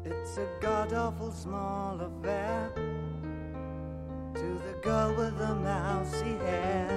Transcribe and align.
It's 0.00 0.38
a 0.38 0.48
god 0.64 0.94
awful 0.94 1.30
small 1.30 2.00
affair 2.00 2.72
to 4.32 4.48
the 4.64 4.72
girl 4.80 5.12
with 5.12 5.36
the 5.36 5.52
mousy 5.60 6.40
hair. 6.40 6.88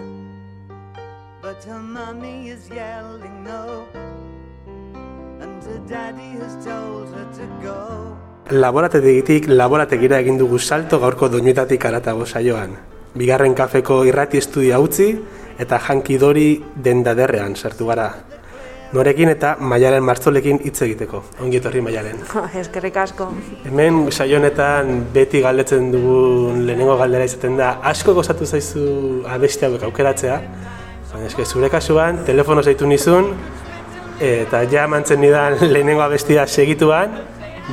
But 1.42 1.60
her 1.66 1.84
mummy 1.84 2.47
is 2.47 2.70
yelling 2.70 3.44
no, 3.44 3.84
and 5.44 5.60
her 5.68 5.81
daddy 5.84 6.39
has 6.39 6.55
told 6.63 7.12
her 7.12 7.28
to 7.39 7.46
go. 7.60 8.16
Laborategitik 8.55 9.52
laborategira 9.52 10.24
egin 10.24 10.40
dugu 10.40 10.60
salto 10.60 11.00
gaurko 11.04 11.28
doinuetatik 11.28 11.84
aratago 11.84 12.24
saioan. 12.24 12.78
Bigarren 13.20 13.52
kafeko 13.54 14.06
irrati 14.08 14.40
estudia 14.40 14.80
utzi 14.80 15.18
eta 15.60 15.76
jankidori 15.90 16.64
dendaderrean 16.88 17.60
sartu 17.60 17.92
gara. 17.92 18.32
Norekin 18.94 19.30
eta 19.32 19.55
Maialen 19.60 20.04
Martzolekin 20.05 20.60
hitz 20.66 20.84
egiteko. 20.86 21.23
Ongi 21.42 21.57
etorri 21.57 21.82
Maialen. 21.82 22.20
Eskerrik 22.62 22.98
asko. 23.02 23.32
Hemen 23.66 24.11
saio 24.11 24.38
honetan 24.38 25.07
beti 25.16 25.42
galdetzen 25.42 25.89
dugun 25.93 26.61
lehenengo 26.68 27.00
galdera 27.02 27.25
izaten 27.25 27.57
da 27.57 27.71
asko 27.92 28.14
gozatu 28.19 28.46
zaizu 28.46 28.86
abesti 29.33 29.66
hauek 29.66 29.88
aukeratzea. 29.89 30.39
Baina 31.14 31.29
eske 31.29 31.46
zure 31.46 31.69
kasuan 31.74 32.22
telefono 32.25 32.61
zaitu 32.61 32.89
nizun 32.89 33.33
eta 34.22 34.61
ja 34.69 34.86
mantzen 34.88 35.22
nidan 35.22 35.58
lehenengo 35.73 36.05
abestia 36.05 36.45
segituan 36.47 37.17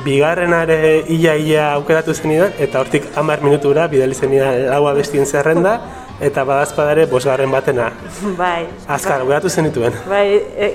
bigarrenare 0.05 1.03
ia 1.11 1.35
ia 1.35 1.71
aukeratu 1.73 2.13
zenidan 2.13 2.53
eta 2.59 2.79
hortik 2.79 3.09
10 3.15 3.43
minutura 3.43 3.87
bidali 3.91 4.15
zenidan 4.15 4.69
lau 4.71 4.85
abestien 4.87 5.25
zerrenda 5.25 5.81
eta 6.21 6.43
badazpadare 6.45 7.07
bosgarren 7.09 7.51
batena. 7.51 7.89
Bai. 8.37 8.67
Azkar, 8.87 9.23
aukeratu 9.23 9.49
zenituen. 9.49 9.95
Bai, 10.09 10.25
e, 10.37 10.69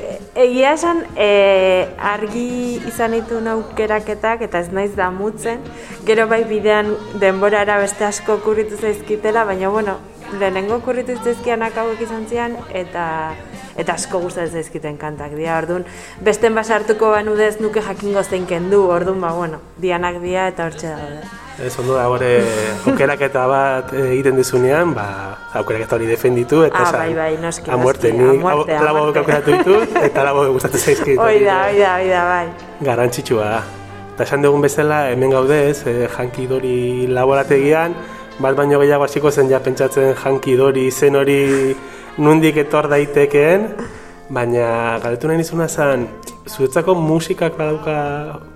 egia 0.47 0.73
esan 0.75 1.05
e, 1.15 1.87
argi 2.15 2.49
izan 2.91 3.15
ditu 3.15 3.39
aukeraketak 3.53 4.43
eta 4.49 4.65
ez 4.65 4.73
naiz 4.75 4.91
damutzen. 4.99 5.63
Gero 6.09 6.27
bai 6.27 6.43
bidean 6.51 6.93
denborara 7.23 7.79
beste 7.79 8.05
asko 8.05 8.41
kurritu 8.45 8.77
zaizkitela, 8.77 9.45
baina 9.45 9.71
bueno, 9.71 9.99
lehenengo 10.39 10.81
kurritu 10.83 11.15
zaizkianak 11.23 11.79
hauek 11.79 12.03
izan 12.03 12.27
zian 12.27 12.59
eta 12.75 13.07
eta 13.77 13.93
asko 13.93 14.19
gustatzen 14.25 14.63
zaizkiten 14.63 14.99
kantak 14.99 15.37
dira. 15.37 15.59
Ordun 15.63 15.87
besten 16.25 16.55
basartuko 16.59 17.13
banudez 17.15 17.57
nuke 17.61 17.85
jakingo 17.85 18.25
zein 18.25 18.47
kendu. 18.47 18.87
Ordun 18.91 19.21
ba 19.21 19.35
bueno, 19.37 19.61
dianak 19.79 20.23
dira 20.23 20.49
eta 20.49 20.67
hortxe 20.67 20.95
daude. 20.95 21.46
Ez 21.57 21.73
ondo 21.81 21.95
da 21.97 22.05
gore 22.05 22.31
aukeraketa 22.85 23.47
bat 23.49 23.93
eh, 23.97 24.11
egiten 24.13 24.37
dizunean, 24.37 24.91
ba, 24.93 25.07
aukeraketa 25.57 25.97
hori 25.97 26.09
defenditu 26.11 26.61
eta 26.67 26.83
Ah, 26.85 26.91
bai, 26.93 27.15
bai, 27.17 27.31
noski, 27.41 27.71
a 27.73 27.79
muerte, 27.81 28.11
noski, 28.13 28.23
ni 28.23 28.37
a 28.37 28.41
muerte, 28.43 28.75
a 28.77 28.83
labo 28.85 29.07
muerte. 29.07 29.23
aukeratu 29.23 29.55
ditut 29.57 29.97
eta 30.03 30.25
labo 30.27 30.45
gustatzen 30.53 30.81
zaizkit. 30.85 31.17
Hoi 31.19 31.41
da, 31.47 31.57
hoi 31.71 31.79
da, 31.81 31.95
hoi 31.97 32.11
da, 32.13 32.25
bai. 32.29 32.47
Garrantzitsua 32.85 33.49
da. 33.55 33.63
Eta 34.13 34.27
esan 34.29 34.45
dugun 34.45 34.61
bezala, 34.67 35.01
hemen 35.15 35.33
gaudez, 35.33 35.87
eh, 35.89 36.07
jankidori 36.13 37.07
laborategian, 37.09 37.97
bat 38.39 38.57
baino 38.57 38.79
gehiago 38.85 39.09
hasiko 39.09 39.31
zen 39.33 39.49
ja 39.49 39.61
pentsatzen 39.65 40.13
jankidori 40.15 40.87
izen 40.93 41.17
hori 41.17 41.41
nundik 42.19 42.57
etor 42.61 42.89
daitekeen, 42.93 43.71
baina 44.29 44.99
galdetu 45.01 45.29
nahi 45.33 45.41
nizuna 45.41 45.69
zen, 45.69 46.05
zuretzako 46.49 46.95
musikak 46.95 47.57
badauka 47.59 47.97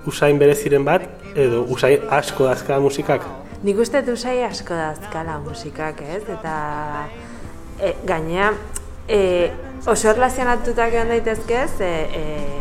usain 0.06 0.38
bereziren 0.38 0.84
bat, 0.84 1.06
edo 1.34 1.64
usain 1.68 2.06
asko 2.10 2.46
dazka 2.46 2.78
musikak? 2.80 3.26
Nik 3.62 3.78
uste 3.82 4.00
dut 4.02 4.16
usai 4.16 4.40
asko 4.46 4.74
dazkala 4.74 5.38
musikak, 5.44 6.00
ez? 6.00 6.22
Eta 6.32 6.54
e, 7.80 7.94
gainea 8.08 8.52
e, 9.08 9.50
oso 9.86 10.08
erlazionatutak 10.12 10.94
egon 10.94 11.12
daitezke 11.12 11.58
ez, 11.64 11.74
e, 11.84 11.92
e, 12.14 12.60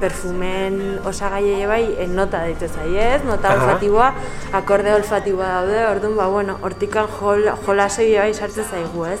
perfumen 0.00 1.00
osagai 1.08 1.42
ere 1.54 1.66
bai 1.70 1.82
e, 1.98 2.06
nota 2.08 2.44
daitez 2.44 2.72
ez, 2.86 3.22
nota 3.24 3.50
Aha. 3.50 3.56
olfatiboa, 3.56 4.12
akorde 4.60 4.94
olfatiboa 4.94 5.48
daude, 5.56 5.80
orduan, 5.88 6.16
ba, 6.16 6.28
bueno, 6.28 6.58
hortikan 6.62 7.08
jol, 7.18 7.48
jolasoi 7.66 8.12
bai 8.16 8.32
sartzen 8.34 8.64
zaigu, 8.64 9.06
ez? 9.06 9.20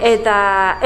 Eta, 0.00 0.36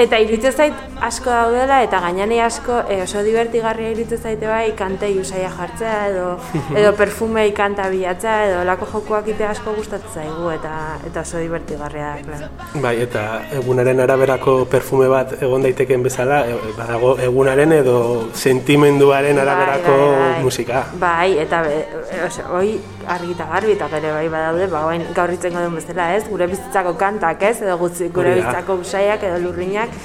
eta 0.00 0.18
iruditzen 0.18 0.52
zait 0.52 0.93
asko 1.04 1.30
daudela 1.30 1.80
eta 1.84 2.00
gainani 2.00 2.38
asko 2.40 2.78
e, 2.88 3.02
oso 3.04 3.22
divertigarria 3.26 3.90
iruditzen 3.92 4.22
zaite 4.22 4.48
bai 4.48 4.72
kantei 4.78 5.12
usaia 5.20 5.50
jartzea 5.52 5.96
edo 6.08 6.26
edo 6.80 6.92
perfumei 6.96 7.50
kanta 7.56 7.88
bilatzea 7.92 8.36
edo 8.48 8.60
olako 8.62 8.88
jokoak 8.92 9.28
ite 9.34 9.46
asko 9.48 9.74
gustatzen 9.76 10.22
zaigu 10.22 10.50
eta 10.54 10.72
eta 11.06 11.20
oso 11.20 11.42
divertigarria 11.42 12.14
da, 12.14 12.22
claro. 12.24 12.80
Bai, 12.86 12.94
eta 13.04 13.24
egunaren 13.60 14.00
araberako 14.06 14.56
perfume 14.70 15.08
bat 15.12 15.36
egon 15.40 15.66
daitekeen 15.66 16.02
bezala, 16.06 16.40
e, 16.48 16.56
badago 16.78 17.14
egunaren 17.28 17.76
edo 17.80 17.98
sentimenduaren 18.32 19.38
araberako 19.44 19.94
Bai, 19.94 20.08
bai, 20.08 20.32
bai. 20.32 20.42
musika. 20.48 20.84
Bai, 21.00 21.30
eta 21.44 21.62
e, 21.68 21.78
e, 22.08 22.20
ose, 22.26 22.48
hoi 22.48 22.74
argi 23.14 23.32
eta 23.36 23.48
garbi 23.52 23.76
eta 23.76 23.88
gero 23.92 24.16
bai 24.16 24.28
badaude, 24.32 24.68
ba, 24.72 24.84
orain 24.88 25.04
gaur 25.14 25.32
hitzengo 25.36 25.60
duen 25.60 25.80
bezala, 25.80 26.12
ez? 26.16 26.24
Gure 26.28 26.48
bizitzako 26.48 26.96
kantak, 27.00 27.42
ez? 27.50 27.56
Edo 27.62 27.76
gutzi, 27.80 28.08
gure 28.14 28.36
bizitzako 28.38 28.80
usaiak 28.84 29.28
edo 29.28 29.40
lurrinak 29.44 29.98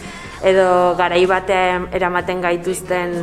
edo 0.43 0.95
garai 0.95 1.25
batean 1.27 1.87
eramaten 1.91 2.41
gaituzten 2.41 3.15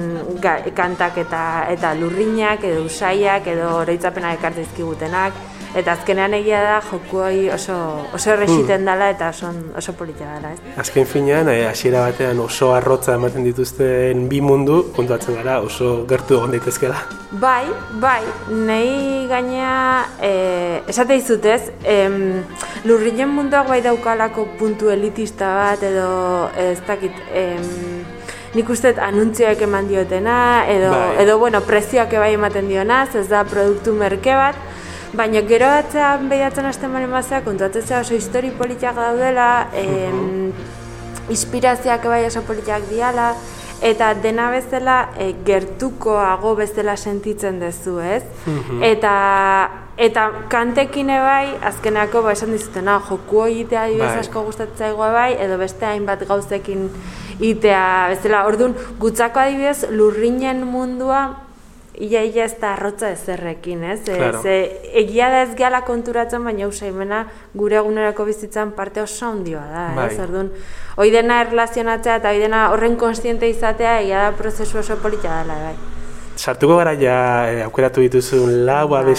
ga, 0.43 0.59
kantak 0.77 1.17
eta 1.25 1.43
eta 1.73 1.95
lurrinak 1.97 2.65
edo 2.65 2.85
usaiak 2.85 3.47
edo 3.49 3.71
oroitzapenak 3.83 4.39
ekartzen 4.39 4.67
dizkigutenak 4.67 5.33
eta 5.77 5.93
azkenean 5.93 6.33
egia 6.35 6.63
da 6.65 6.77
joku 6.81 7.19
oso 7.55 7.77
oso 8.15 8.31
erresiten 8.33 8.81
Hmm. 8.81 8.87
dela 8.87 9.11
eta 9.11 9.29
oso 9.29 9.51
oso 9.77 9.93
polita 9.93 10.25
dela, 10.35 10.53
ez? 10.53 10.61
Azken 10.79 11.07
finean, 11.07 11.49
eh, 11.49 11.67
hasiera 11.69 12.01
batean 12.01 12.41
oso 12.41 12.73
arrotza 12.75 13.15
ematen 13.15 13.45
dituzten 13.45 14.29
bi 14.29 14.41
mundu, 14.41 14.93
kontuatzen 14.97 15.35
gara 15.37 15.61
oso 15.61 16.07
gertu 16.09 16.35
egon 16.39 16.51
daitezkela. 16.51 16.97
Bai, 17.33 17.67
bai, 18.01 18.23
nahi 18.49 19.27
gaina 19.29 20.07
e, 20.23 20.83
esate 20.89 21.15
dizut 21.19 21.45
ez, 21.45 21.71
em, 21.85 22.43
lurrinen 22.85 23.29
munduak 23.29 23.69
bai 23.69 23.83
daukalako 23.83 24.47
puntu 24.59 24.89
elitista 24.91 25.55
bat 25.55 25.83
edo 25.83 26.49
ez 26.57 26.79
dakit, 26.87 27.13
em, 27.35 28.05
nik 28.55 28.69
uste 28.71 28.95
anuntzioak 29.01 29.61
eman 29.67 29.89
diotena 29.89 30.65
edo, 30.71 30.91
Bai. 30.91 31.23
edo 31.25 31.39
bueno, 31.39 31.61
prezioak 31.61 32.13
bai 32.17 32.33
ematen 32.35 32.69
dionaz, 32.69 33.15
ez 33.15 33.29
da 33.29 33.45
produktu 33.45 33.93
merke 33.93 34.33
bat, 34.35 34.55
Baina 35.17 35.41
gero 35.49 35.69
atzean 35.73 36.29
behiatzen 36.29 36.67
hasten 36.69 36.93
baren 36.93 37.13
bazea, 37.15 37.41
kontuatzen 37.45 37.85
zera 37.87 38.01
oso 38.05 38.15
histori 38.15 38.51
politiak 38.53 38.99
daudela, 39.01 39.69
em, 39.73 40.53
inspirazioak 41.33 42.05
bai 42.05 42.27
oso 42.27 42.43
politiak 42.45 42.85
diala, 42.91 43.31
eta 43.81 44.13
dena 44.15 44.51
bezala 44.51 44.97
e, 45.19 45.33
gertukoago 45.47 46.55
bezala 46.57 46.97
sentitzen 46.97 47.61
duzu, 47.61 47.99
ez? 48.01 48.23
Eta 48.85 49.17
eta 49.97 50.27
kantekin 50.53 51.09
bai, 51.09 51.57
azkenako 51.65 52.23
ba 52.23 52.33
esan 52.37 52.53
dizutena, 52.53 52.99
joku 53.09 53.41
hori 53.47 53.63
itea 53.65 53.87
adibidez 53.87 54.11
Bai. 54.13 54.21
asko 54.21 54.43
gustatzen 54.45 54.77
zaigu 54.77 54.99
bai, 54.99 55.33
edo 55.41 55.57
beste 55.57 55.87
hainbat 55.89 56.27
gauzekin 56.29 56.91
itea 57.41 58.09
bezala. 58.13 58.45
Orduan, 58.45 58.77
gutzako 59.01 59.41
adibidez 59.41 59.89
lurrinen 59.91 60.67
mundua 60.69 61.46
ia 61.97 62.23
ia 62.25 62.45
ez 62.45 62.55
da 62.61 62.73
arrotza 62.75 63.11
ezerrekin, 63.11 63.83
ez? 63.85 64.01
Claro. 64.05 64.43
Ze 64.43 64.57
egia 65.01 65.29
da 65.33 65.43
ez 65.43 65.55
gehala 65.57 65.83
konturatzen, 65.87 66.45
baina 66.45 66.69
usaimena 66.69 67.25
gure 67.55 67.81
egunerako 67.81 68.27
bizitzan 68.29 68.73
parte 68.77 69.03
oso 69.03 69.27
handioa 69.27 69.65
da, 69.73 69.85
Bai. 69.97 70.09
ez? 70.13 70.19
Orduan, 70.21 70.51
hoi 70.97 71.11
dena 71.11 71.41
erlazionatzea 71.47 72.19
eta 72.21 72.33
hoi 72.33 72.41
dena 72.43 72.71
horren 72.73 72.97
konstiente 72.97 73.49
izatea 73.49 74.01
egia 74.01 74.27
da 74.29 74.33
prozesu 74.37 74.79
oso 74.79 74.97
polita 75.03 75.43
dela, 75.43 75.61
bai. 75.69 75.77
Sartuko 76.37 76.77
gara 76.77 76.93
ja 77.01 77.19
eh, 77.49 77.63
aukeratu 77.65 78.05
dituzun 78.05 78.67
lau 78.67 78.89
Bai. 78.89 79.15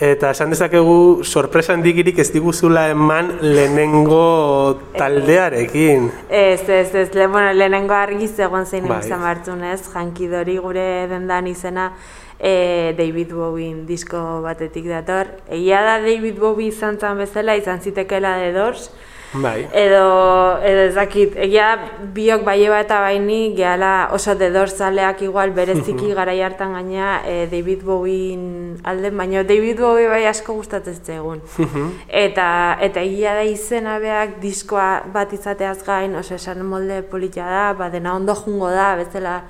Eta 0.00 0.30
esan 0.30 0.52
dezakegu 0.54 1.24
sorpresa 1.24 1.72
handikirik 1.74 2.18
ez 2.22 2.28
diguzula 2.32 2.88
eman 2.92 3.32
lehenengo 3.42 4.78
taldearekin. 4.96 6.10
Ez, 6.28 6.68
ez, 6.68 6.94
ez, 6.94 7.08
le, 7.14 7.26
bueno, 7.26 7.52
lehenengo 7.52 7.94
argi 7.94 8.28
zegoen 8.28 8.66
zein 8.66 8.86
Bai. 8.88 9.00
izan 9.04 9.22
bartzun? 9.26 9.64
Jankidori 9.92 10.56
gure 10.62 11.08
dendan 11.10 11.46
izena 11.50 11.92
e, 12.38 12.94
David 12.98 13.34
Bowie 13.34 13.74
disko 13.88 14.40
batetik 14.44 14.86
dator. 14.86 15.34
Egia 15.50 15.82
da 15.82 15.98
David 16.04 16.38
Bowie 16.38 16.70
izan 16.70 16.98
zan 16.98 17.18
bezala, 17.18 17.56
izan 17.58 17.82
zitekeela 17.82 18.36
The 18.38 18.52
Doors, 18.54 18.90
Bai. 19.32 19.68
edo, 19.76 20.58
edo 20.64 20.84
ez 20.88 20.94
dakit, 20.96 21.34
egia 21.36 21.68
biok 22.14 22.44
bai 22.46 22.56
eba 22.64 22.78
eta 22.80 23.00
baini, 23.04 23.52
gehala 23.56 24.08
oso 24.16 24.34
The 24.38 24.48
Doors 24.54 24.76
zaleak 24.78 25.22
igual 25.26 25.52
bereziki 25.56 26.12
garai 26.18 26.40
hartan 26.40 26.72
gaina 26.72 27.20
e, 27.28 27.46
David 27.50 27.84
Bowie 27.84 28.38
alden, 28.84 29.16
baina 29.16 29.44
David 29.44 29.80
Bowie 29.80 30.08
bai 30.08 30.24
asko 30.26 30.56
gustatzen 30.56 30.96
zaigun. 31.04 31.42
eta, 32.24 32.78
eta 32.80 33.04
egia 33.04 33.36
da 33.36 33.44
izena 33.44 33.98
beak 34.00 34.38
diskoa 34.40 35.04
bat 35.12 35.32
izateaz 35.36 35.82
gain, 35.84 36.16
oso 36.16 36.38
esan 36.40 36.64
molde 36.64 37.02
politia 37.02 37.46
da, 37.46 37.64
ba, 37.76 37.90
dena 37.92 38.16
ondo 38.16 38.34
jungo 38.34 38.72
da, 38.72 38.94
bezala 38.96 39.42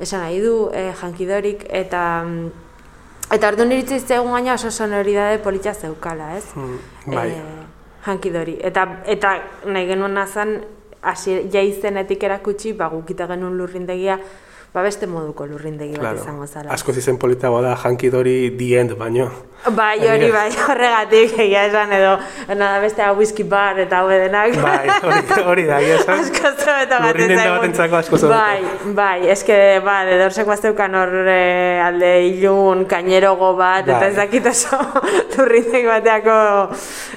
esan 0.00 0.24
nahi 0.24 0.40
du, 0.40 0.70
e, 0.72 0.92
jankidorik, 0.96 1.68
eta 1.68 2.06
mm, 2.24 2.62
Eta 3.26 3.48
orduan 3.50 3.72
iritsi 3.74 3.96
zitzaigun 3.98 4.36
gaina 4.36 4.52
oso 4.54 4.70
sonoridade 4.70 5.40
politia 5.42 5.72
zeukala, 5.74 6.36
ez? 6.36 6.44
bai. 7.10 7.30
Eh, 7.34 7.65
jankidori. 8.06 8.56
Eta, 8.62 8.86
eta 9.06 9.36
nahi 9.66 9.86
genuen 9.90 10.14
nazan, 10.14 10.56
hasi 11.06 11.40
ja 11.52 11.62
izenetik 11.62 12.22
erakutsi, 12.26 12.72
ba, 12.72 12.88
gukita 12.90 13.28
genuen 13.30 13.56
lurrindegia, 13.58 14.18
ba 14.76 14.82
beste 14.84 15.06
moduko 15.08 15.46
lurrindegi 15.48 15.94
bat 15.96 16.02
Claro. 16.02 16.20
izango 16.20 16.46
zala. 16.46 16.68
Asko 16.74 16.92
izen 16.92 17.16
politago 17.16 17.62
da 17.64 17.72
jankidori 17.80 18.52
end 18.76 18.92
baino. 19.00 19.30
Bai, 19.72 19.96
hori 20.04 20.28
bai, 20.30 20.50
horregatik, 20.68 21.32
egia 21.40 21.62
esan 21.66 21.92
edo, 21.96 22.18
nada 22.54 22.78
beste 22.82 23.00
hau 23.02 23.14
whisky 23.16 23.42
bar 23.42 23.80
eta 23.80 24.02
hau 24.02 24.08
denak. 24.10 24.52
Bai, 24.60 24.86
hori, 25.48 25.64
da, 25.64 25.80
egia 25.80 25.96
esan. 25.96 26.20
asko 26.26 26.52
gaten 26.66 27.06
Lurrindenda 27.06 27.54
batentzako 27.56 27.96
asko 27.96 28.18
zobeto. 28.18 28.36
Bai, 28.36 28.92
bai, 29.00 29.30
eske, 29.32 29.56
ba, 29.82 30.02
dedorsek 30.04 30.46
bazteukan 30.46 30.94
hor 31.00 31.14
eh, 31.24 31.80
alde 31.82 32.12
ilun, 32.28 32.84
kainerogo 32.84 33.54
bat, 33.56 33.88
eta 33.88 34.02
Bai. 34.04 34.10
ez 34.10 34.16
dakit 34.20 34.50
oso 34.52 34.76
lurrindegi 35.38 35.88
bateako, 35.88 36.36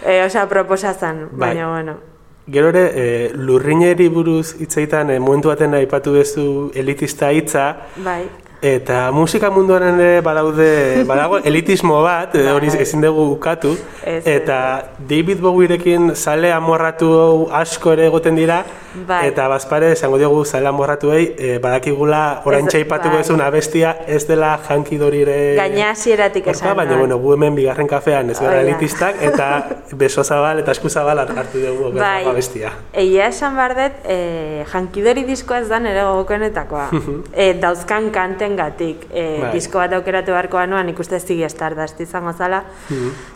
eh, 0.06 0.23
osea, 0.29 0.47
proposazan, 0.47 1.27
Bai. 1.33 1.50
baina, 1.50 1.67
bueno. 1.75 2.08
Gero 2.49 2.69
ere, 2.73 2.83
e, 2.95 3.31
lurrineri 3.35 4.07
buruz 4.09 4.55
hitzaitan, 4.57 5.11
e, 5.13 5.19
momentu 5.21 5.51
baten 5.51 5.75
aipatu 5.77 6.15
duzu 6.15 6.45
elitista 6.73 7.29
hitza, 7.35 7.65
Bai, 8.05 8.23
eta 8.61 9.11
musika 9.15 9.50
munduan 9.50 9.83
ere 10.00 10.19
badaude, 10.21 11.03
badago 11.07 11.38
elitismo 11.50 12.01
bat, 12.03 12.35
e, 12.35 12.50
hori 12.51 12.67
Bai. 12.73 12.81
ezin 12.83 13.01
dugu 13.01 13.29
ukatu, 13.31 13.75
Ez, 14.03 14.23
eta 14.27 14.89
David 15.00 15.39
Bowierekin 15.39 16.15
sale 16.15 16.51
amorratu 16.51 17.47
asko 17.56 17.94
ere 17.94 18.07
egoten 18.09 18.35
dira, 18.35 18.63
Bai. 19.07 19.27
eta 19.29 19.47
bazpare 19.47 19.91
esango 19.94 20.17
diogu 20.17 20.44
sale 20.45 20.67
amorratuei, 20.67 21.35
e, 21.38 21.57
badakigula 21.63 22.41
orain 22.45 22.65
Ez, 22.67 22.73
txaipatuko 22.73 23.15
bai. 23.15 23.21
ezun 23.23 23.41
abestia 23.45 23.95
ez 24.07 24.25
dela 24.27 24.57
jankidorire... 24.67 25.56
gaina 25.56 25.91
hasieratik 25.91 26.47
esan. 26.47 26.75
baina, 26.75 26.91
nuen. 26.91 27.06
bueno, 27.06 27.19
gu 27.19 27.33
hemen 27.38 27.56
bigarren 27.56 27.88
kafean 27.88 28.29
ez 28.29 28.39
gara 28.41 28.59
elitistak, 28.61 29.21
eta 29.21 29.50
beso 30.01 30.23
zabal 30.23 30.59
eta 30.59 30.71
esku 30.75 30.89
zabal 30.89 31.19
hartu 31.23 31.63
dugu 31.63 31.94
Bai, 31.94 32.25
bai. 32.25 32.35
bestia. 32.35 32.73
egia 32.94 33.27
esan 33.31 33.56
behar 33.56 33.75
dut, 33.77 34.03
e, 34.03 34.65
jankidori 34.73 35.23
diskoa 35.23 35.59
ez 35.63 35.69
da 35.69 35.79
nire 35.79 36.03
gogokoenetakoa. 36.03 36.89
e, 37.33 37.53
dauzkan 37.61 38.09
kanten 38.11 38.48
gatik. 38.55 39.07
E, 39.11 39.39
Bai. 39.41 39.51
disko 39.53 39.79
bat 39.81 39.93
aukeratu 39.93 40.31
beharko 40.31 40.57
banuan 40.57 40.89
ikuste 40.89 41.19
zigi 41.19 41.49
Stardust 41.49 41.99
izango 42.01 42.33
zala. 42.33 42.63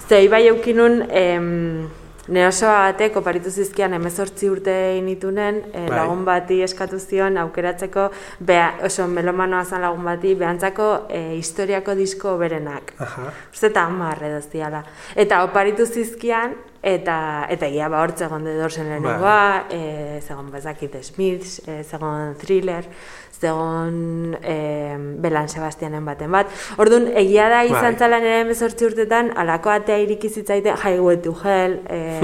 Ze 0.08 0.28
bai 0.30 0.48
eukinun, 0.48 1.04
em, 1.10 1.90
ne 2.28 2.48
oso 2.48 2.66
batek 2.66 3.18
oparitu 3.20 3.50
zizkian 3.52 3.94
emezortzi 3.94 4.50
urte 4.50 4.98
initunen, 4.98 5.62
e, 5.74 5.86
Bai. 5.90 5.98
lagun 5.98 6.26
bati 6.26 6.62
eskatu 6.64 7.00
zion 7.00 7.38
aukeratzeko, 7.38 8.10
beha, 8.40 8.74
oso 8.84 9.08
melomanoa 9.08 9.66
zen 9.66 9.82
lagun 9.82 10.04
bati, 10.04 10.36
behantzako 10.36 11.08
e, 11.10 11.36
historiako 11.38 11.96
disko 11.96 12.38
berenak. 12.38 12.94
Uste 13.52 13.68
eta 13.68 13.84
hamar 13.84 14.24
edo 14.24 14.42
ziala. 14.42 14.84
Eta 15.16 15.44
oparitu 15.44 15.86
zizkian, 15.86 16.56
eta 16.84 17.48
eta 17.50 17.68
egia 17.72 17.88
ba 17.90 18.02
hortze 18.04 18.26
egon 18.28 18.44
dedorzen 18.44 18.90
lehenengoa, 18.92 19.68
e, 19.72 20.20
zegon 20.22 20.52
bezakit 20.52 20.98
Smiths, 21.02 21.62
e, 21.66 21.82
zegon 21.84 22.36
Thriller, 22.42 22.84
zegon 23.44 24.36
e, 24.42 24.96
Belan 25.24 25.48
Sebastianen 25.48 26.04
baten 26.06 26.32
bat. 26.32 26.52
Orduan, 26.78 27.08
egia 27.20 27.48
da 27.52 27.64
izan 27.68 27.94
Bai. 27.94 28.00
zala 28.00 28.20
nire 28.24 28.42
emezortzi 28.44 28.88
urtetan, 28.90 29.32
alako 29.40 29.72
atea 29.72 30.02
iriki 30.04 30.30
zitzaite, 30.30 30.76
Highway 30.84 31.22
to 31.24 31.36
Hell, 31.44 31.80
e, 31.88 32.20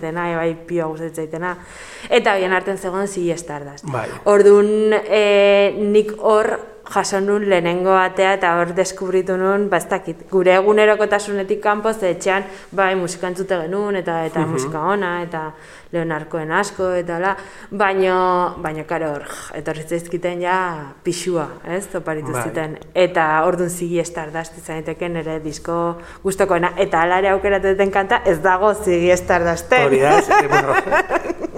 zena, 0.00 0.28
e, 0.30 0.36
bai 0.38 0.52
pioa 0.68 0.86
guztetzaitena. 0.92 1.56
Eta 2.10 2.36
bien 2.38 2.54
arten 2.54 2.78
zegoen 2.78 3.08
Zille 3.08 3.36
Stardust. 3.38 3.90
Bai. 3.90 4.06
Orduan, 4.30 4.94
e, 5.04 5.74
nik 5.78 6.14
hor 6.18 6.54
jaso 6.92 7.20
nun 7.20 7.48
lehenengo 7.48 7.94
atea 7.96 8.34
eta 8.38 8.54
hor 8.58 8.74
deskubritu 8.76 9.36
nun, 9.36 9.68
ba 9.68 9.76
ez 9.76 9.88
dakit, 9.88 10.26
gure 10.30 10.52
egunerokotasunetik 10.54 11.62
kanpo 11.62 11.92
ze 11.92 12.10
etxean 12.10 12.44
bai 12.72 12.94
musika 12.94 13.28
entzute 13.28 13.60
genuen 13.62 13.96
eta 13.96 14.24
eta 14.26 14.46
musika 14.46 14.80
ona 14.92 15.22
eta 15.22 15.52
Leonarkoen 15.94 16.50
asko 16.52 16.90
eta 16.98 17.18
la, 17.22 17.34
baino 17.70 18.16
baino 18.62 18.84
karo 18.88 19.12
hor 19.14 19.24
etorri 19.54 19.84
zaizkiten 19.88 20.42
ja 20.42 20.58
pixua, 21.06 21.46
ez? 21.70 21.86
Oparitu 21.94 22.32
Bai. 22.34 22.42
ziten 22.48 22.76
eta 22.94 23.28
ordun 23.46 23.70
zigi 23.70 24.02
Stardust 24.04 24.58
izan 24.58 24.82
daiteke 24.82 25.08
nere 25.08 25.38
disko 25.44 25.78
gustokoena 26.24 26.72
eta 26.82 27.02
hala 27.04 27.18
ere 27.22 27.30
aukeratu 27.34 27.72
duten 27.74 27.90
kanta 27.94 28.20
ez 28.26 28.40
dago 28.42 28.74
zigi 28.74 29.14
Stardusten. 29.16 29.86
Hori 29.86 30.00
da, 30.02 30.18
ez, 30.18 30.28
e, 30.42 30.48
bueno, 30.48 30.74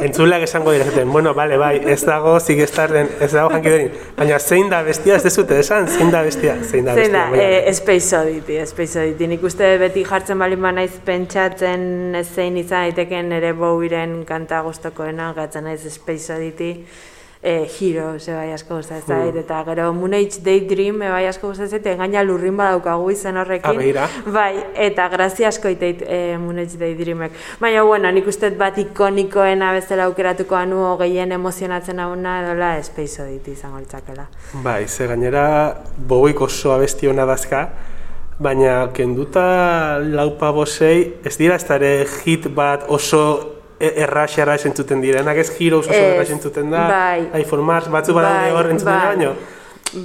entzuleak 0.06 0.42
esango 0.44 0.72
dira 0.74 0.84
zaten, 0.84 1.10
bueno, 1.12 1.32
bale, 1.34 1.56
bai, 1.56 1.80
ez 1.88 2.02
dago 2.04 2.36
zigestarren, 2.40 3.08
ez 3.24 3.30
dago 3.32 3.48
jankidorin, 3.54 3.90
baina 4.18 4.38
zein 4.38 4.68
da 4.70 4.82
bestia, 4.84 5.16
ez 5.16 5.22
dezute 5.24 5.58
esan, 5.62 5.88
zein 5.88 6.10
da 6.12 6.20
bestia, 6.26 6.56
zein 6.62 6.84
da 6.84 6.94
Zein 6.94 7.06
bestia. 7.06 7.22
da, 7.24 7.30
baina- 7.30 7.62
e, 7.64 7.74
Space 7.74 8.12
Oddity, 8.18 8.58
Space 8.66 9.00
Oddity. 9.00 9.26
Nik 9.32 9.42
uste 9.48 9.70
beti 9.80 10.04
jartzen 10.04 10.38
bali 10.38 10.56
naiz 10.56 10.92
pentsatzen 11.06 12.16
zein 12.24 12.56
izan 12.60 12.84
daiteken 12.90 13.32
ere 13.32 13.52
Bowiren 13.56 14.24
kanta 14.26 14.62
gustokoena 14.66 15.32
gatzen 15.36 15.64
naiz 15.64 15.86
Space 15.88 16.34
Oddity. 16.34 16.72
E, 17.42 17.68
Hero, 17.68 18.18
ze 18.18 18.32
bai 18.34 18.48
asko 18.50 18.78
gustatzen 18.80 19.36
eta 19.38 19.58
gero 19.68 19.92
Moon 19.94 20.14
Age 20.16 20.40
Daydream 20.42 21.02
e, 21.04 21.10
bai 21.12 21.26
asko 21.28 21.52
gustatzen 21.52 21.82
zait, 21.82 21.98
gaina 21.98 22.24
lurrin 22.24 22.56
badaukagu 22.56 23.10
izen 23.12 23.36
horrekin. 23.36 23.76
Begira. 23.78 24.08
Bai, 24.34 24.64
eta 24.86 25.06
grazia 25.12 25.52
asko 25.52 25.70
iteit 25.70 26.02
e, 26.02 26.38
Moon 26.42 26.58
Age 26.58 26.80
Daydreamek. 26.80 27.36
Baina, 27.60 27.84
bueno, 27.86 28.10
nik 28.10 28.26
uste 28.26 28.50
bat 28.58 28.78
ikonikoena 28.82 29.70
bezala 29.76 30.08
aukeratuko 30.10 30.56
anu 30.58 30.80
gehien 30.98 31.36
emozionatzen 31.36 32.00
hauna 32.02 32.40
edola 32.42 32.72
Space 32.82 33.22
Oddity 33.22 33.52
izango 33.54 33.78
litzakela. 33.78 34.26
Bai, 34.64 34.88
ze 34.88 35.06
gainera 35.06 35.46
bogoik 35.98 36.40
oso 36.48 36.72
abesti 36.74 37.06
hona 37.06 37.28
dazka, 37.28 37.68
baina 38.38 38.88
kenduta 38.96 40.00
laupa 40.02 40.50
bosei, 40.52 41.20
ez 41.24 41.36
dira 41.36 41.56
ez 41.56 42.22
hit 42.24 42.48
bat 42.48 42.84
oso 42.88 43.55
e- 43.80 43.92
errax 44.02 44.66
entzuten 44.66 45.00
direnak, 45.00 45.36
ez 45.36 45.50
Heroes 45.58 45.86
oso 45.86 45.98
errax 45.98 46.30
entzuten 46.30 46.70
da, 46.70 46.86
bai. 46.88 47.42
iPhone 47.42 47.62
Mars, 47.62 47.88
batzu 47.90 48.14
badaude 48.14 48.50
Bai, 48.50 48.52
hor 48.52 48.70
entzuten 48.70 48.94
bai. 48.94 49.06
baino. 49.06 49.32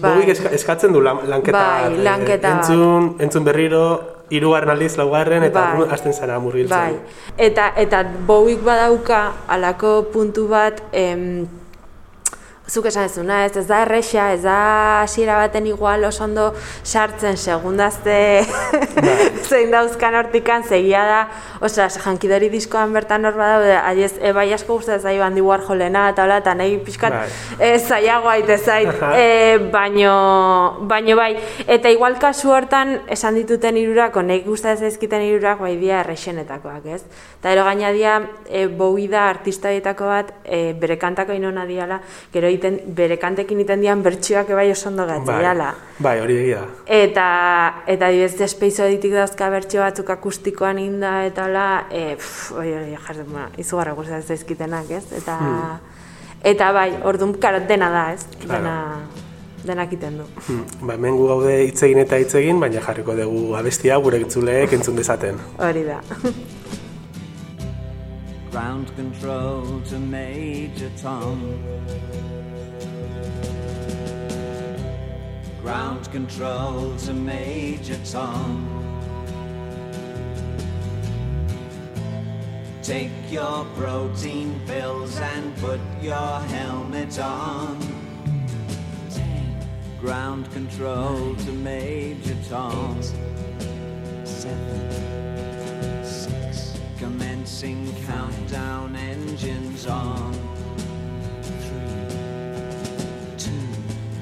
Bai. 0.01 0.29
Eska, 0.29 0.49
eskatzen 0.53 0.93
du 0.93 1.01
lan, 1.01 1.23
lanketa 1.27 1.57
Bai, 1.57 1.93
eh, 1.93 2.03
lanketa 2.03 2.51
entzun, 2.57 3.15
entzun 3.19 3.43
berriro, 3.43 3.85
hirugarren 4.29 4.69
aldiz, 4.69 4.95
laugarren, 4.97 5.43
eta 5.43 5.73
Bai. 5.73 5.87
hasten 5.91 6.13
zara 6.13 6.39
murgiltzen. 6.39 6.77
Bai, 6.77 6.99
eta 7.37 7.71
eta 7.75 8.03
Bowiek 8.27 8.61
badauka 8.63 9.23
alako 9.47 10.07
puntu 10.13 10.47
bat 10.47 10.83
em, 10.91 11.47
zuk 12.71 12.85
esan 12.87 13.09
ezuna, 13.09 13.41
ez, 13.45 13.55
ez 13.59 13.65
da 13.67 13.81
erresa, 13.83 14.29
ez 14.31 14.41
da 14.45 14.57
hasiera 15.01 15.35
baten 15.41 15.65
igual 15.67 16.05
oso 16.07 16.23
ondo 16.23 16.45
sartzen 16.87 17.35
segundazte 17.35 18.13
zein 19.49 19.73
dauzkan 19.73 20.15
hortikan, 20.15 20.63
zegia 20.63 21.01
da, 21.09 21.17
osea, 21.59 21.89
jankidori 21.91 22.47
diskoan 22.53 22.93
bertan 22.95 23.27
hor 23.27 23.35
badaude, 23.35 23.73
adiez, 23.75 24.13
e, 24.21 24.31
bai 24.31 24.45
asko 24.55 24.77
gustatzen 24.79 25.03
zaio 25.09 25.25
handi 25.25 25.43
Warholena 25.43 26.05
eta 26.13 26.23
hola, 26.23 26.37
eta 26.39 26.53
nahi 26.55 26.77
pixkat 26.85 27.17
Bai. 27.17 27.25
e, 27.59 27.73
zaiago 27.79 28.31
aite 28.31 28.57
zait, 28.57 29.03
e, 29.19 29.57
baino, 29.73 30.15
baino 30.87 31.19
bai, 31.19 31.33
eta 31.67 31.91
igual 31.91 32.15
kasu 32.23 32.53
hortan 32.55 33.01
esan 33.11 33.35
dituten 33.41 33.81
irurako, 33.83 34.23
nahi 34.23 34.45
gustatzen 34.47 34.87
zaizkiten 34.87 35.27
irurak 35.27 35.59
bai 35.59 35.73
dia 35.81 35.99
errexenetakoak, 36.05 36.87
ez? 36.87 37.03
Eta 37.41 37.51
ero 37.51 37.67
gaina 37.67 37.91
dia, 37.91 38.15
e, 38.47 38.67
Bowie 38.71 39.11
da 39.11 39.27
artista 39.27 39.75
bat, 39.99 40.31
e, 40.45 40.71
bere 40.71 40.97
kantako 40.97 41.33
inona 41.35 41.65
diala, 41.65 41.99
gero 42.31 42.47
iten, 42.61 42.77
bere 42.95 43.17
kantekin 43.19 43.59
iten 43.65 43.81
dian 43.81 44.03
bertsioak 44.05 44.53
bai 44.55 44.69
oso 44.71 44.89
ondo 44.89 45.07
bai, 45.09 45.17
gatzeiala. 45.19 45.71
bai, 45.99 46.19
hori 46.21 46.37
egia 46.43 46.61
da. 46.61 46.67
Eta, 47.01 47.25
eta 47.89 48.11
adibidez 48.11 48.51
Space 48.53 48.85
Oddity 48.85 49.09
dauzka 49.15 49.49
bertso 49.49 49.81
batzuk 49.81 50.13
akustikoan 50.13 50.79
inda 50.79 51.25
eta 51.25 51.47
hola, 51.49 51.65
e, 51.89 52.15
pff, 52.15 52.53
oi, 52.61 52.69
oi, 52.77 52.85
jartzen, 53.07 53.25
bueno, 53.31 53.49
izugarra 53.57 53.97
gustatzen 53.97 54.37
zaizkitenak, 54.37 54.93
ez? 55.01 55.07
Eta, 55.17 55.39
eta 56.53 56.71
bai, 56.77 56.91
orduan, 57.03 57.33
karo, 57.41 57.65
dena 57.67 57.89
da, 57.91 58.05
ez? 58.13 58.23
Claro. 58.45 58.61
Dena, 58.61 58.77
denak 59.65 59.91
iten 59.93 60.17
du. 60.21 60.25
Hmm, 60.47 60.63
Ba, 60.87 60.95
hemen 60.95 61.17
gu 61.17 61.27
gaude 61.29 61.53
hitz 61.67 61.81
egin 61.85 62.01
eta 62.05 62.17
hitz 62.21 62.33
egin, 62.39 62.59
baina 62.61 62.81
jarriko 62.81 63.15
dugu 63.17 63.55
abestia 63.59 63.97
gure 64.01 64.21
entzuleek 64.21 64.73
entzun 64.79 64.97
dezaten. 64.97 65.37
Hori 65.61 65.83
da. 65.89 66.01
Ground 68.51 68.89
control 68.97 69.79
to 69.89 69.97
Major 69.99 70.91
Tom. 71.01 71.39
Ground 76.01 76.13
control 76.13 76.95
to 76.97 77.13
Major 77.13 77.99
Tom. 78.03 78.65
Take 82.81 83.11
your 83.29 83.65
protein 83.75 84.59
pills 84.65 85.19
and 85.19 85.55
put 85.57 85.79
your 86.01 86.39
helmet 86.39 87.19
on. 87.19 87.77
Ground 89.99 90.51
control 90.51 91.35
to 91.35 91.51
Major 91.51 92.37
Tom. 92.49 92.99
Seven, 94.23 96.03
six. 96.03 96.79
Commencing 96.97 97.93
countdown 98.07 98.95
engines 98.95 99.85
on. 99.85 100.33
Three, 101.43 102.17
two. 103.37 103.51